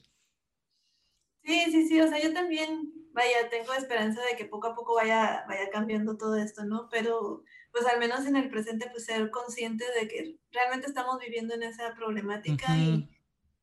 [1.43, 4.95] Sí, sí, sí, o sea, yo también, vaya, tengo esperanza de que poco a poco
[4.95, 6.89] vaya, vaya cambiando todo esto, ¿no?
[6.89, 11.53] Pero pues al menos en el presente, pues ser consciente de que realmente estamos viviendo
[11.53, 13.09] en esa problemática y,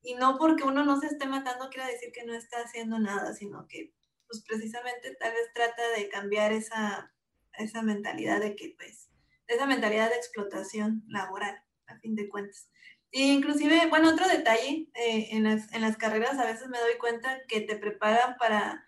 [0.03, 3.35] y, no porque uno no se esté matando quiere decir que no está haciendo nada,
[3.35, 3.93] sino que
[4.27, 7.13] pues precisamente tal vez trata de cambiar esa,
[7.59, 9.11] esa mentalidad de que pues,
[9.47, 12.71] esa mentalidad de explotación laboral, a fin de cuentas
[13.13, 17.41] inclusive, bueno, otro detalle, eh, en, las, en las carreras a veces me doy cuenta
[17.49, 18.85] que te preparan para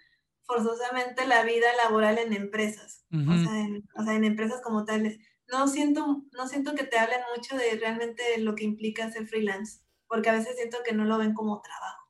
[0.52, 5.18] forzosamente la vida laboral en empresas, o, sea, en, o, sea, en, empresas como tales.
[5.48, 9.80] No siento, no siento que te hablen mucho de realmente lo que implica ser freelance,
[10.06, 12.08] porque a veces siento que no lo ven como trabajo.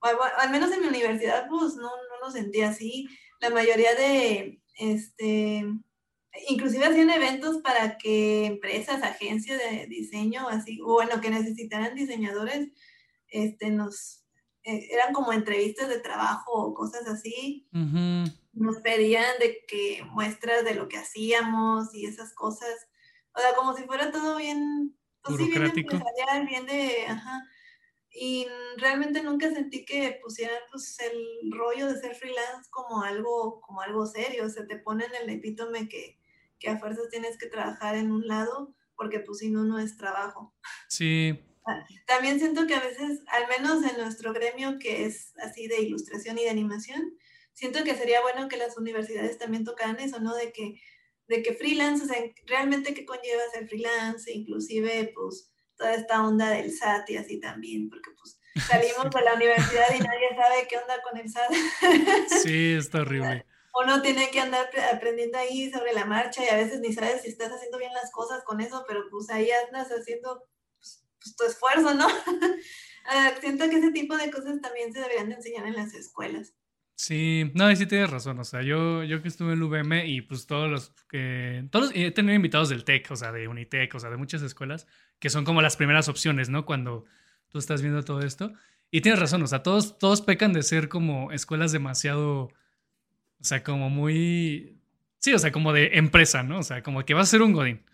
[0.00, 3.08] O, al menos en mi universidad, pues no, no lo sentía así.
[3.40, 5.64] La mayoría de, este,
[6.48, 12.68] inclusive hacían eventos para que empresas, agencias de diseño, así, o bueno, que necesitaran diseñadores,
[13.28, 14.17] este, nos,
[14.68, 17.66] eh, eran como entrevistas de trabajo o cosas así.
[18.52, 22.86] Nos pedían de que muestras de lo que hacíamos y esas cosas.
[23.34, 27.42] O sea, como si fuera todo bien, pues bien bien de, ajá.
[28.10, 28.46] Y
[28.76, 34.04] realmente nunca sentí que pusieran pues, el rollo de ser freelance como algo, como algo
[34.04, 34.44] serio.
[34.44, 36.20] O sea, te ponen el epítome que,
[36.58, 39.96] que a fuerzas tienes que trabajar en un lado porque pues si no, no es
[39.96, 40.54] trabajo.
[40.88, 41.47] Sí.
[42.06, 46.38] También siento que a veces, al menos en nuestro gremio que es así de ilustración
[46.38, 47.16] y de animación,
[47.52, 50.34] siento que sería bueno que las universidades también tocaran eso, ¿no?
[50.34, 50.80] De que,
[51.26, 56.50] de que freelance, o sea, realmente qué conlleva ser freelance, inclusive pues toda esta onda
[56.50, 60.76] del SAT y así también, porque pues salimos de la universidad y nadie sabe qué
[60.76, 61.50] onda con el SAT.
[62.42, 63.44] Sí, está horrible
[63.80, 67.28] uno tiene que andar aprendiendo ahí sobre la marcha y a veces ni sabes si
[67.28, 70.44] estás haciendo bien las cosas con eso, pero pues ahí andas haciendo
[71.36, 72.06] pues, tu esfuerzo, ¿no?
[73.10, 76.52] Ah, siento que ese tipo de cosas también se deberían de enseñar en las escuelas.
[76.94, 80.04] Sí, no, y sí tienes razón, o sea, yo, yo que estuve en el UVM
[80.04, 83.94] y pues todos los que, todos, he tenido invitados del TEC, o sea, de Unitec,
[83.94, 84.86] o sea, de muchas escuelas,
[85.20, 86.66] que son como las primeras opciones, ¿no?
[86.66, 87.06] Cuando
[87.48, 88.52] tú estás viendo todo esto.
[88.90, 92.52] Y tienes razón, o sea, todos, todos pecan de ser como escuelas demasiado
[93.40, 94.80] o sea, como muy.
[95.18, 96.58] Sí, o sea, como de empresa, ¿no?
[96.58, 97.84] O sea, como que va a ser un Godín.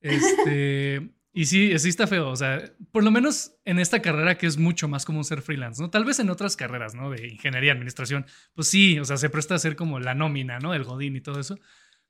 [0.00, 1.10] Este.
[1.32, 2.28] Y sí, sí está feo.
[2.28, 2.62] O sea,
[2.92, 5.90] por lo menos en esta carrera que es mucho más común ser freelance, ¿no?
[5.90, 7.10] Tal vez en otras carreras, ¿no?
[7.10, 10.74] De ingeniería, administración, pues sí, o sea, se presta a ser como la nómina, ¿no?
[10.74, 11.56] El Godín y todo eso.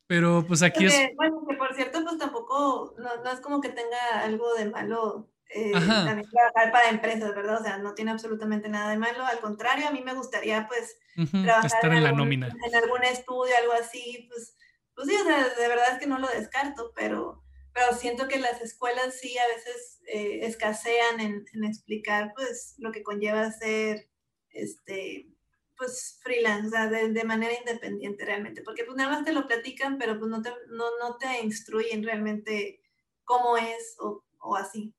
[0.06, 1.10] Pero pues aquí es.
[1.16, 5.32] Bueno, que por cierto, pues tampoco, no, no es como que tenga algo de malo
[5.54, 7.60] eh, también trabajar para empresas, ¿verdad?
[7.60, 10.96] O sea, no tiene absolutamente nada de malo, al contrario, a mí me gustaría pues
[11.30, 14.56] trabajar en, algún, en algún estudio, algo así, pues,
[14.94, 17.41] pues sí, o sea, de verdad es que no lo descarto, pero,
[17.72, 22.92] pero siento que las escuelas sí a veces eh, escasean en, en, explicar pues lo
[22.92, 24.08] que conlleva ser
[24.50, 25.28] este
[25.76, 29.98] pues freelance, o sea, de, manera independiente realmente, porque pues nada más te lo platican,
[29.98, 32.80] pero pues no te, no, no te instruyen realmente
[33.24, 34.94] cómo es o o así.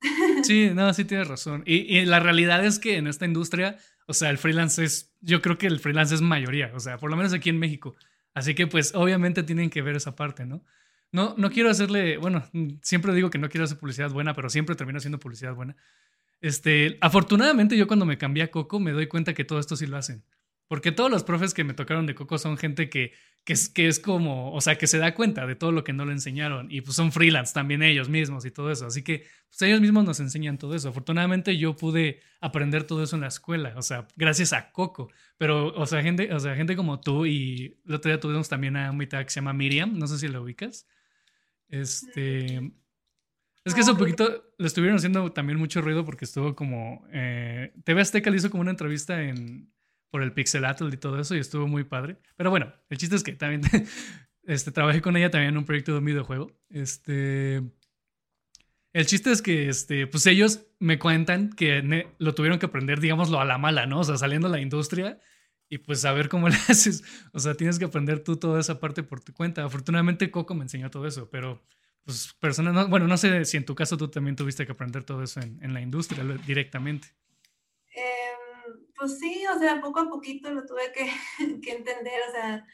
[0.44, 1.64] Sí, no, sí tienes razón.
[1.66, 5.58] Y, la realidad es que en esta industria, o sea, el freelance es, yo creo
[5.58, 7.96] que el freelance es mayoría, o sea, por lo menos aquí en México.
[8.32, 10.64] Así que pues obviamente tienen que ver esa parte, ¿no?
[11.10, 12.44] No, no quiero hacerle, bueno,
[12.82, 15.76] siempre digo que no quiero hacer publicidad buena, pero siempre termino haciendo publicidad buena.
[16.40, 19.86] Este, afortunadamente yo cuando me cambié a Coco me doy cuenta que todo esto sí
[19.86, 20.24] lo hacen.
[20.68, 23.88] Porque todos los profes que me tocaron de Coco son gente que, que, es, que
[23.88, 26.70] es como, o sea, que se da cuenta de todo lo que no le enseñaron.
[26.70, 28.84] Y pues son freelance también ellos mismos y todo eso.
[28.84, 30.90] Así que pues ellos mismos nos enseñan todo eso.
[30.90, 35.10] Afortunadamente yo pude aprender todo eso en la escuela, o sea, gracias a Coco.
[35.38, 38.76] Pero, o sea, gente, o sea, gente como tú y el otro día tuvimos también
[38.76, 40.86] a un mitad que se llama Miriam, no sé si la ubicas.
[41.68, 42.72] Este...
[43.64, 47.06] Es que hace un poquito le estuvieron haciendo también mucho ruido porque estuvo como...
[47.12, 49.70] Eh, TV Azteca le hizo como una entrevista en
[50.10, 52.18] por el pixelatl y todo eso y estuvo muy padre.
[52.36, 53.62] Pero bueno, el chiste es que también
[54.44, 56.52] este, trabajé con ella también en un proyecto de un videojuego.
[56.70, 57.62] Este,
[58.92, 63.40] el chiste es que este, pues ellos me cuentan que lo tuvieron que aprender, digámoslo,
[63.40, 64.00] a la mala, ¿no?
[64.00, 65.20] O sea, saliendo a la industria
[65.68, 67.02] y pues a ver cómo le haces.
[67.32, 69.64] O sea, tienes que aprender tú toda esa parte por tu cuenta.
[69.64, 71.62] Afortunadamente Coco me enseñó todo eso, pero
[72.04, 75.22] pues personas, bueno, no sé si en tu caso tú también tuviste que aprender todo
[75.22, 77.08] eso en, en la industria directamente.
[77.94, 81.10] Em, pues sí, o sea, poco a poquito lo tuve que,
[81.62, 82.66] que, entender, o sea,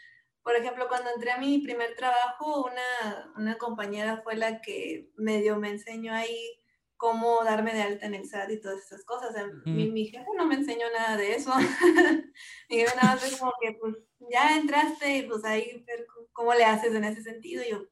[0.43, 5.59] por ejemplo, cuando entré a mi primer trabajo, una, una compañera fue la que medio
[5.59, 6.61] me enseñó ahí
[7.05, 9.29] cómo darme de alta en el SAT y todas esas cosas.
[9.29, 11.53] O sea, mi, mi, jefe no me enseñó nada de eso.
[12.71, 13.97] mi jefe nada más fue como que, pues,
[14.31, 17.63] ya entraste y pues ahí ver cómo le haces en ese sentido.
[17.63, 17.85] Y yo,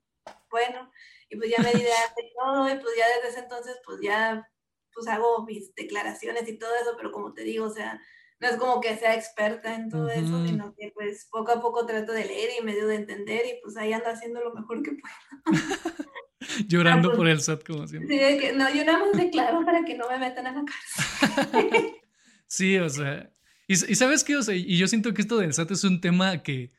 [0.51, 0.91] bueno,
[1.29, 1.93] y pues ya me di de
[2.39, 4.49] todo y pues ya desde ese entonces pues ya
[4.95, 8.01] pues hago mis declaraciones y todo eso, pero como te digo, o sea,
[8.41, 11.85] no es como que sea experta en todo eso, sino que pues poco a poco
[11.85, 14.93] trato de leer y medio de entender y pues ahí ando haciendo lo mejor que
[14.93, 15.45] puedo.
[16.69, 18.17] Llorando ah, por el SAT como siempre.
[18.17, 21.93] Sí, que, no, yo nada más declaro para que no me metan a la cárcel.
[22.47, 23.31] sí, o sea,
[23.67, 26.01] y, y sabes qué, o sea, y yo siento que esto del SAT es un
[26.01, 26.73] tema que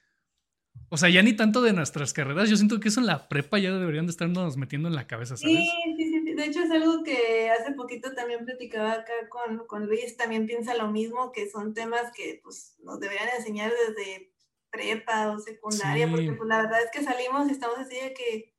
[0.90, 3.58] o sea, ya ni tanto de nuestras carreras, yo siento que eso en la prepa
[3.58, 5.56] ya deberían de estarnos metiendo en la cabeza, ¿sabes?
[5.56, 9.88] Sí, sí, sí, de hecho es algo que hace poquito también platicaba acá con, con
[9.88, 14.34] Luis, también piensa lo mismo, que son temas que pues nos deberían enseñar desde
[14.70, 18.53] prepa o secundaria, porque pues la verdad es que salimos y estamos así de que,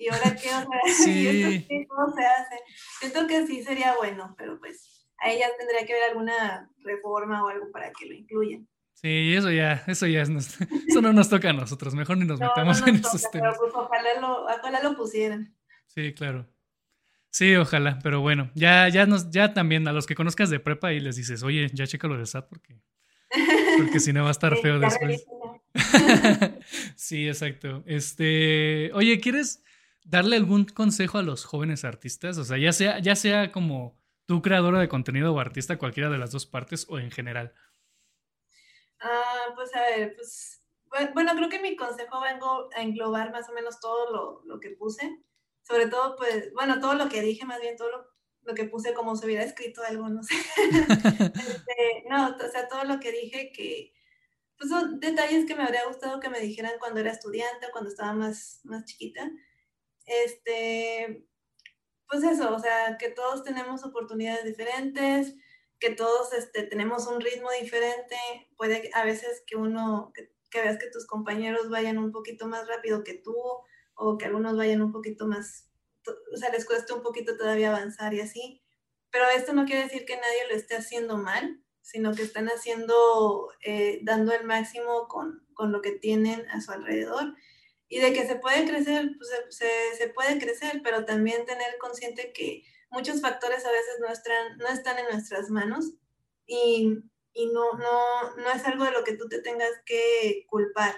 [0.00, 0.48] ¿y ahora qué?
[0.48, 1.86] O sea, sí.
[1.88, 2.56] ¿cómo se hace?
[2.98, 7.48] Siento que sí sería bueno, pero pues ahí ya tendría que haber alguna reforma o
[7.48, 8.66] algo para que lo incluyan.
[8.94, 10.30] Sí, eso ya, eso ya es
[10.88, 13.56] eso no nos toca a nosotros, mejor ni nos metamos en esos temas.
[13.58, 15.54] Pero pues ojalá lo, ojalá lo pusieran.
[15.86, 16.48] Sí, claro.
[17.30, 20.92] Sí, ojalá, pero bueno, ya, ya nos, ya también a los que conozcas de prepa
[20.92, 22.80] y les dices, oye, ya checa lo de SAT porque,
[23.78, 25.24] porque si no va a estar feo después.
[26.96, 27.84] sí, exacto.
[27.86, 29.62] Este, oye, ¿quieres
[30.04, 32.38] darle algún consejo a los jóvenes artistas?
[32.38, 36.18] O sea, ya sea, ya sea como tú creadora de contenido o artista, cualquiera de
[36.18, 37.54] las dos partes o en general.
[39.00, 40.60] Ah, pues a ver, pues
[41.14, 44.70] bueno, creo que mi consejo vengo a englobar más o menos todo lo, lo, que
[44.70, 45.22] puse.
[45.62, 48.06] Sobre todo, pues, bueno, todo lo que dije, más bien todo lo,
[48.42, 50.34] lo que puse como se hubiera escrito algo, no sé.
[51.40, 53.94] Este, no, o sea, todo lo que dije que,
[54.58, 58.12] pues son detalles que me habría gustado que me dijeran cuando era estudiante cuando estaba
[58.12, 59.30] más, más chiquita.
[60.10, 61.24] Este,
[62.08, 65.36] pues eso, o sea, que todos tenemos oportunidades diferentes,
[65.78, 68.16] que todos este, tenemos un ritmo diferente,
[68.56, 73.04] puede a veces que uno, que, veas que tus compañeros vayan un poquito más rápido
[73.04, 73.36] que tú,
[73.94, 75.70] o que algunos vayan un poquito más,
[76.32, 78.64] o sea, les cueste un poquito todavía avanzar y así.
[79.12, 83.48] Pero esto no quiere decir que nadie lo esté haciendo mal, sino que están haciendo,
[83.62, 87.34] eh, dando el máximo con, con, lo que tienen a su alrededor.
[87.90, 92.32] Y de que se puede crecer, pues se, se puede crecer, pero también tener consciente
[92.32, 95.92] que muchos factores a veces no están, no están en nuestras manos
[96.46, 96.98] y,
[97.32, 100.94] y no, no, no es algo de lo que tú te tengas que culpar,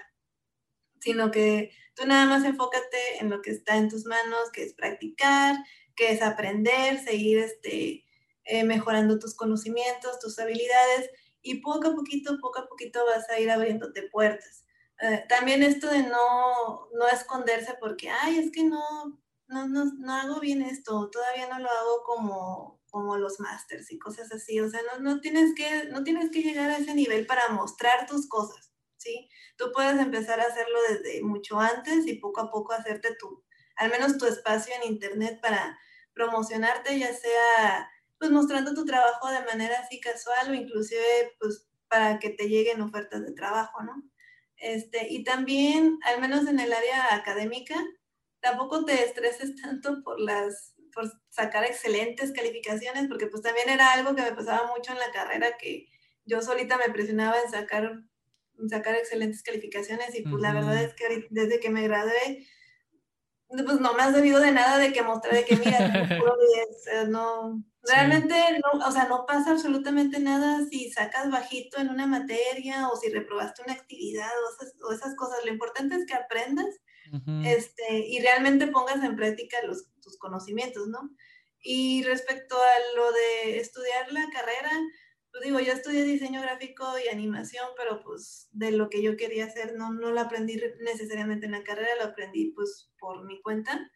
[0.99, 4.73] sino que tú nada más enfócate en lo que está en tus manos, que es
[4.73, 5.55] practicar,
[5.95, 8.05] que es aprender, seguir este,
[8.45, 11.09] eh, mejorando tus conocimientos, tus habilidades
[11.41, 14.62] y poco a poquito, poco a poquito vas a ir abriéndote puertas.
[15.03, 20.13] Eh, también esto de no, no esconderse porque, ay, es que no, no, no, no
[20.13, 24.61] hago bien esto, todavía no lo hago como, como los masters y cosas así.
[24.61, 28.07] O sea, no, no, tienes que, no tienes que llegar a ese nivel para mostrar
[28.07, 29.29] tus cosas, ¿sí?
[29.57, 33.43] Tú puedes empezar a hacerlo desde mucho antes y poco a poco hacerte tu,
[33.75, 35.77] al menos tu espacio en internet para
[36.13, 37.89] promocionarte, ya sea
[38.19, 42.81] pues mostrando tu trabajo de manera así casual o inclusive pues para que te lleguen
[42.81, 44.01] ofertas de trabajo, ¿no?
[44.63, 47.75] Este, y también, al menos en el área académica,
[48.39, 54.15] tampoco te estreses tanto por las por sacar excelentes calificaciones, porque pues también era algo
[54.15, 55.87] que me pasaba mucho en la carrera, que
[56.23, 58.03] yo solita me presionaba en sacar,
[58.69, 62.47] sacar excelentes calificaciones y pues la verdad es que desde que me gradué,
[63.65, 66.07] pues no me has debido de nada de que mostrar de que mira,
[67.07, 72.89] no, realmente no, o sea, no pasa absolutamente nada si sacas bajito en una materia
[72.89, 76.67] o si reprobaste una actividad o esas, o esas cosas, lo importante es que aprendas
[77.43, 81.11] este, y realmente pongas en práctica los, tus conocimientos, ¿no?
[81.61, 84.71] Y respecto a lo de estudiar la carrera,
[85.33, 89.45] pues digo, yo estudié diseño gráfico y animación, pero pues de lo que yo quería
[89.45, 93.91] hacer no, no lo aprendí necesariamente en la carrera, lo aprendí pues por mi cuenta.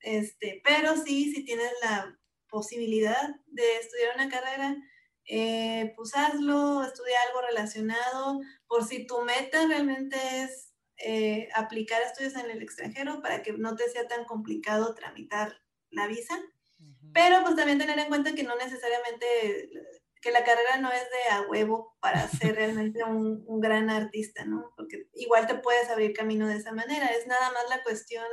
[0.00, 4.76] Este, pero sí, si tienes la posibilidad de estudiar una carrera,
[5.24, 12.36] eh, pues hazlo, estudia algo relacionado, por si tu meta realmente es eh, aplicar estudios
[12.36, 16.38] en el extranjero para que no te sea tan complicado tramitar la visa.
[17.14, 19.70] Pero pues también tener en cuenta que no necesariamente,
[20.24, 24.46] que la carrera no es de a huevo para ser realmente un, un gran artista,
[24.46, 24.72] ¿no?
[24.74, 28.24] Porque igual te puedes abrir camino de esa manera, es nada más la cuestión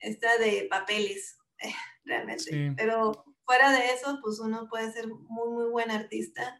[0.00, 1.38] esta de papeles,
[2.04, 2.74] realmente.
[2.76, 6.58] Pero fuera de eso, pues uno puede ser muy, muy buen artista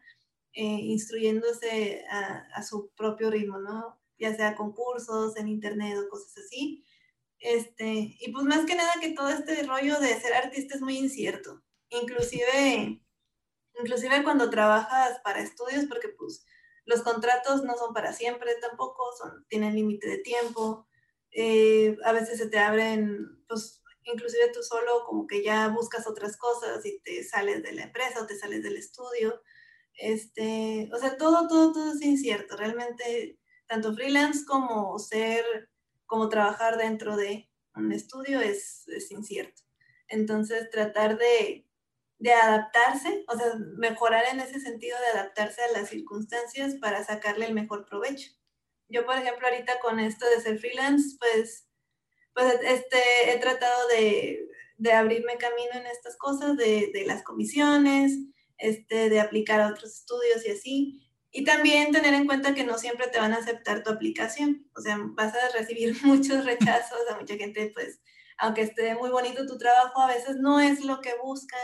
[0.53, 3.99] eh, instruyéndose a, a, su propio ritmo, ¿no?
[4.17, 6.85] Ya sea concursos, en internet o cosas así.
[7.37, 10.97] Este, y pues más que nada que todo este rollo de ser artista es muy
[10.97, 11.61] incierto.
[11.89, 13.02] Inclusive,
[13.79, 16.45] inclusive cuando trabajas para estudios, porque pues
[16.85, 20.87] los contratos no son para siempre tampoco, son, tienen límite de tiempo.
[21.31, 26.37] Eh, a veces se te abren, pues inclusive tú solo como que ya buscas otras
[26.37, 29.41] cosas y te sales de la empresa o te sales del estudio.
[29.95, 32.57] Este, o sea, todo, todo, todo es incierto.
[32.57, 35.69] Realmente, tanto freelance como ser,
[36.05, 39.61] como trabajar dentro de un estudio es, es incierto.
[40.07, 41.67] Entonces, tratar de,
[42.23, 47.47] de adaptarse, o sea, mejorar en ese sentido de adaptarse a las circunstancias para sacarle
[47.47, 48.31] el mejor provecho.
[48.87, 51.67] Yo, por ejemplo, ahorita con esto de ser freelance, pues
[52.33, 54.47] pues este, he tratado de,
[54.77, 58.13] de abrirme camino en estas cosas, de, de, las comisiones,
[58.57, 61.09] este, de aplicar a otros estudios y así.
[61.29, 64.65] Y también tener en cuenta que no siempre te van a aceptar tu aplicación.
[64.77, 67.99] O sea, vas a recibir muchos rechazos a mucha gente, pues,
[68.37, 71.59] aunque esté muy bonito tu trabajo, a veces no es lo que buscan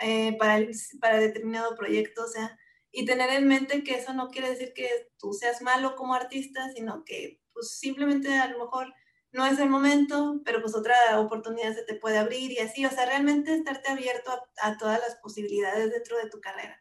[0.00, 0.70] eh, para, el,
[1.00, 2.24] para determinado proyecto.
[2.24, 2.58] O sea,
[2.92, 4.88] y tener en mente que eso no quiere decir que
[5.18, 8.92] tú seas malo como artista, sino que pues simplemente a lo mejor
[9.32, 12.90] no es el momento, pero pues otra oportunidad se te puede abrir y así, o
[12.90, 16.78] sea, realmente estarte abierto a, todas las posibilidades dentro de tu carrera.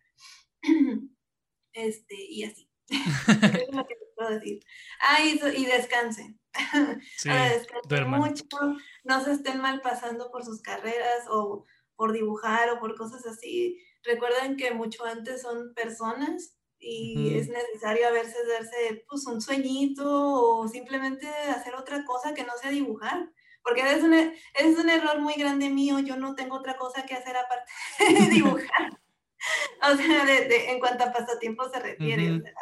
[1.72, 2.68] Este, y así.
[2.90, 4.60] es lo que te puedo decir.
[5.02, 6.40] Ah, y, y descansen.
[7.16, 8.46] Sí, descansen mucho,
[9.04, 11.64] no se estén mal pasando por sus carreras o
[12.00, 13.78] por dibujar o por cosas así.
[14.04, 20.06] Recuerden que mucho antes son personas y es necesario a veces darse pues un sueñito
[20.08, 23.30] o simplemente hacer otra cosa que no sea dibujar.
[23.62, 27.16] Porque es un, es un error muy grande mío, yo no tengo otra cosa que
[27.16, 27.70] hacer aparte
[28.00, 28.97] de dibujar.
[29.84, 32.54] o sea, de, en cuanto a pasatiempo se refiere, o sea,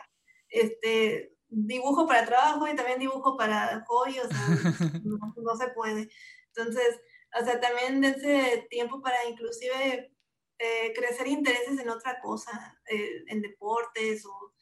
[0.49, 4.47] este, dibujo para trabajo y también dibujo para hobby, o sea,
[5.03, 6.09] no, no se puede.
[6.55, 6.99] Entonces,
[7.39, 10.11] o sea, también de ese tiempo para inclusive
[10.59, 14.53] eh, crecer intereses en otra cosa, eh, en deportes o,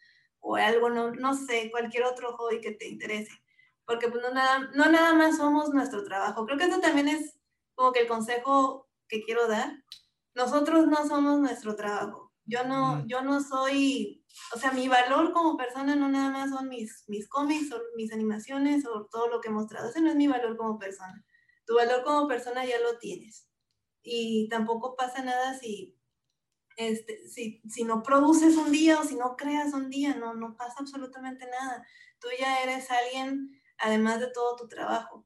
[0.41, 3.32] o algo, no, no, sé, cualquier otro hobby que te interese.
[3.86, 6.45] Porque pues no nada, no nada más somos nuestro trabajo.
[6.45, 7.39] Creo que eso también es
[7.76, 9.84] como que el consejo que quiero dar.
[10.34, 12.34] Nosotros no somos nuestro trabajo.
[12.45, 14.23] Yo no, yo no soy,
[14.53, 18.13] o sea, mi valor como persona no nada más son mis, mis cómics o mis
[18.13, 19.89] animaciones o todo lo que he mostrado.
[19.89, 21.26] Ese no es mi valor como persona.
[21.66, 23.47] Tu valor como persona ya lo tienes
[24.05, 25.97] y tampoco pasa nada si,
[26.78, 30.55] este, si, si, no produces un día o si no creas un día, no, no
[30.55, 31.86] pasa absolutamente nada.
[32.20, 35.26] Tú ya eres alguien, además de todo tu trabajo.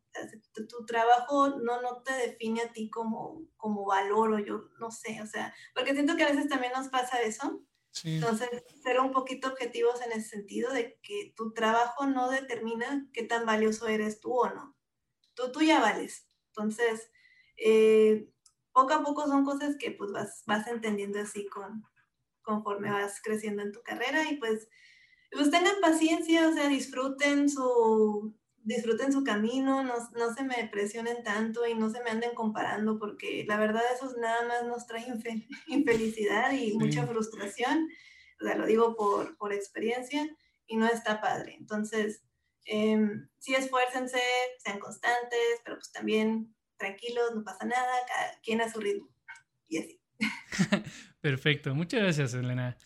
[0.54, 4.92] Tu, tu, trabajo no, no te define a ti como, como valor o yo no
[4.92, 7.62] sé, o sea, porque siento que a veces también nos pasa eso.
[8.04, 8.50] Entonces,
[8.82, 13.46] ser un poquito objetivos en ese sentido de que tu trabajo no determina qué tan
[13.46, 14.78] valioso eres tú o no.
[15.34, 16.29] Tú, tú ya vales.
[16.62, 17.10] Entonces,
[17.57, 18.30] eh,
[18.74, 21.84] poco a poco son cosas que pues vas, vas entendiendo así con,
[22.41, 24.68] conforme vas creciendo en tu carrera y pues,
[25.31, 31.23] pues tengan paciencia, o sea, disfruten su, disfruten su camino, no, no, se me presionen
[31.23, 35.06] tanto y no se me anden comparando porque la verdad eso nada más nos trae
[35.68, 37.88] infelicidad y mucha frustración,
[38.41, 40.27] o sea, lo digo por, por experiencia
[40.68, 41.56] y no está padre.
[41.60, 42.23] Entonces,
[42.65, 42.98] eh,
[43.40, 44.22] sí esfuércense,
[44.64, 49.10] sean constantes, pero pues también tranquilos, no pasa nada, cada quien a su ritmo.
[49.68, 50.02] Y así.
[51.22, 52.77] Perfecto, muchas gracias, Elena.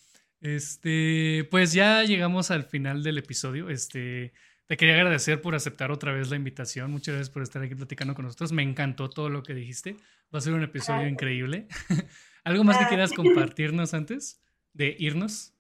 [0.41, 3.69] Este, pues ya llegamos al final del episodio.
[3.69, 4.33] Este,
[4.67, 6.91] te quería agradecer por aceptar otra vez la invitación.
[6.91, 8.51] Muchas gracias por estar aquí platicando con nosotros.
[8.51, 9.95] Me encantó todo lo que dijiste.
[10.33, 11.67] Va a ser un episodio increíble.
[12.43, 14.41] ¿Algo más que quieras compartirnos antes
[14.73, 15.53] de irnos?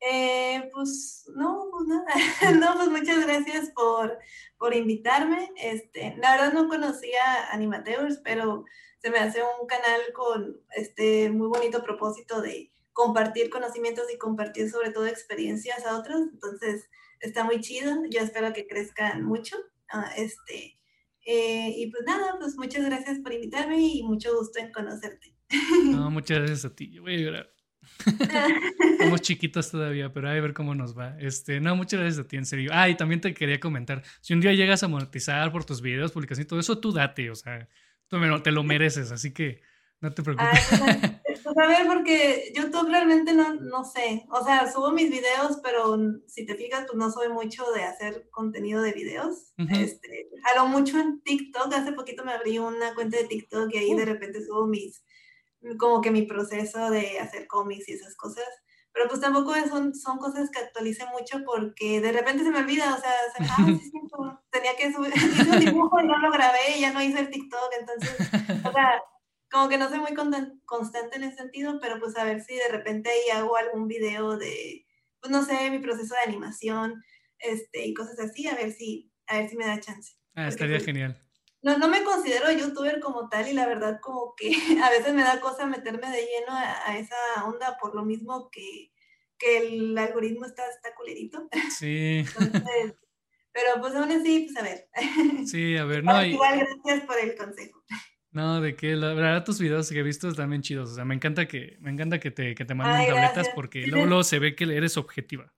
[0.00, 2.06] Eh, pues no, pues nada.
[2.58, 4.18] no, pues muchas gracias por,
[4.58, 5.50] por invitarme.
[5.56, 8.64] Este, la verdad no conocía Animateurs, pero
[8.98, 14.70] se me hace un canal con este muy bonito propósito de compartir conocimientos y compartir
[14.70, 16.20] sobre todo experiencias a otros.
[16.32, 16.88] Entonces,
[17.20, 17.94] está muy chido.
[18.10, 19.56] Yo espero que crezcan mucho.
[19.92, 20.78] Uh, este,
[21.24, 25.34] eh, y pues nada, pues muchas gracias por invitarme y mucho gusto en conocerte.
[25.84, 26.90] No, muchas gracias a ti.
[26.90, 27.55] Yo voy a llorar.
[29.00, 31.16] Somos chiquitos todavía, pero hay a ver cómo nos va.
[31.18, 32.70] Este, no, muchas gracias a ti, en serio.
[32.72, 36.12] Ah, y también te quería comentar, si un día llegas a monetizar por tus videos,
[36.12, 37.68] publicaciones y todo eso, tú date, o sea,
[38.08, 39.60] tú te lo mereces, así que
[40.00, 40.60] no te preocupes.
[40.68, 44.26] Pues, pues, a ver, porque YouTube realmente no, no sé.
[44.30, 45.96] O sea, subo mis videos, pero
[46.26, 49.54] si te fijas, pues no soy mucho de hacer contenido de videos.
[49.56, 51.72] este, a lo mucho en TikTok.
[51.72, 55.02] Hace poquito me abrí una cuenta de TikTok y ahí de repente subo mis,
[55.78, 58.44] como que mi proceso de hacer cómics y esas cosas.
[58.92, 62.94] Pero pues tampoco son, son cosas que actualice mucho porque de repente se me olvida,
[62.94, 63.12] o sea,
[64.50, 67.30] tenía que subir, hice un dibujo y no lo grabé y ya no hice el
[67.30, 68.16] TikTok, entonces,
[68.64, 69.02] o sea,
[69.50, 70.14] como que no soy muy
[70.64, 74.38] constante en ese sentido, pero pues a ver si de repente ahí hago algún video
[74.38, 74.86] de,
[75.20, 77.02] pues no sé, mi proceso de animación,
[77.38, 80.14] este, y cosas así, a ver si, a ver si me da chance.
[80.34, 81.25] Ah, estaría pues, genial
[81.66, 84.52] no, no me considero youtuber como tal y la verdad como que
[84.82, 88.92] a veces me da cosa meterme de lleno a, esa onda por lo mismo que,
[89.38, 91.48] el algoritmo está, está culerito.
[91.78, 92.24] Sí.
[93.52, 94.88] pero pues aún así, pues a ver.
[95.46, 96.24] Sí, a ver, no.
[96.24, 97.82] Igual gracias por el consejo.
[98.30, 100.92] No, de que la verdad tus videos que he visto están bien chidos.
[100.92, 104.06] O sea, me encanta que, me encanta que te, que te manden tabletas porque luego,
[104.06, 105.52] luego se ve que eres objetiva.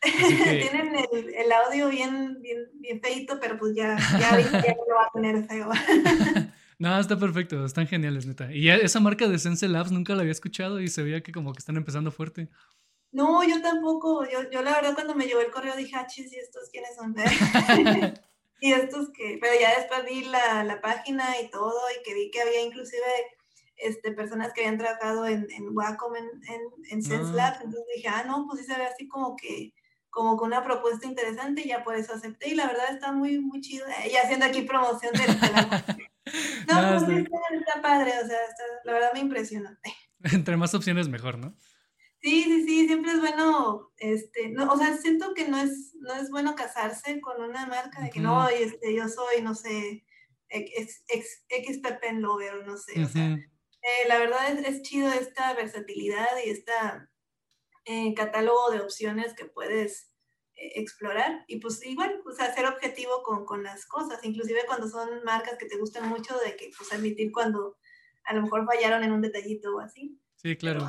[0.02, 5.10] Tienen el, audio bien, bien, bien feito, pero pues ya, ya, ya lo va a
[5.12, 5.68] tener feo.
[6.78, 8.52] no, está perfecto, están geniales, neta.
[8.52, 11.52] Y esa marca de Sense Labs nunca la había escuchado y se veía que como
[11.52, 12.48] que están empezando fuerte.
[13.10, 14.24] No, yo tampoco.
[14.28, 16.94] Yo, yo la verdad cuando me llegó el correo dije, ah, chis, ¿y estos quiénes
[16.94, 17.14] son?
[18.60, 22.30] y estos que, pero ya después vi la, la, página y todo y que vi
[22.30, 23.06] que había inclusive
[23.76, 26.60] este, personas que habían trabajado en, en Wacom, en, en,
[26.90, 27.36] en Sense ah.
[27.36, 29.72] Labs, entonces dije, ah, no, pues sí se ve así como que
[30.18, 33.38] como con una propuesta interesante y ya por eso acepté y la verdad está muy,
[33.38, 33.86] muy chido.
[34.04, 35.84] Y haciendo aquí promoción de, la...
[36.66, 38.36] No, pues está, padre, o sea,
[38.82, 39.78] la verdad me impresiona.
[40.24, 41.56] Entre más opciones mejor, ¿no?
[42.20, 46.14] Sí, sí, sí, siempre es bueno, este, no, o sea, siento que no es, no
[46.14, 50.04] es bueno casarse con una marca de que no, este, yo soy, no sé,
[50.48, 55.54] ex, ex, XPP Lover, no sé, o sea, eh, la verdad es, es, chido esta
[55.54, 57.08] versatilidad y esta
[57.84, 60.07] eh, catálogo de opciones que puedes
[60.58, 65.56] explorar y pues igual, pues ser objetivo con, con, las cosas, inclusive cuando son marcas
[65.58, 67.76] que te gustan mucho, de que pues admitir cuando
[68.24, 70.18] a lo mejor fallaron en un detallito o así.
[70.36, 70.86] Sí, claro.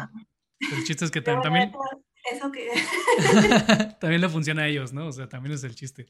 [0.60, 1.72] el chiste es que también...
[2.30, 2.70] Eso que...
[4.00, 5.08] también le funciona a ellos, ¿no?
[5.08, 6.08] O sea, también es el chiste.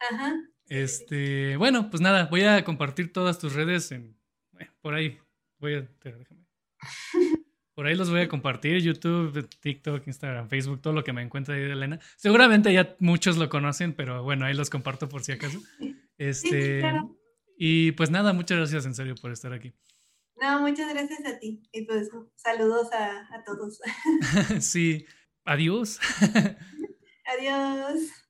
[0.00, 0.34] Ajá.
[0.68, 4.18] Este, bueno, pues nada, voy a compartir todas tus redes en,
[4.58, 5.18] eh, por ahí.
[5.58, 6.46] Voy a, déjame.
[7.74, 11.56] Por ahí los voy a compartir, YouTube, TikTok, Instagram, Facebook, todo lo que me encuentre
[11.56, 11.98] ahí de Elena.
[12.16, 15.60] Seguramente ya muchos lo conocen, pero bueno, ahí los comparto por si acaso.
[16.16, 16.82] Este,
[17.58, 19.72] Y pues nada, muchas gracias en serio por estar aquí.
[20.40, 21.62] No, muchas gracias a ti.
[21.72, 23.80] Y pues saludos a, a todos.
[24.60, 25.06] sí,
[25.44, 26.00] adiós.
[27.26, 28.23] Adiós.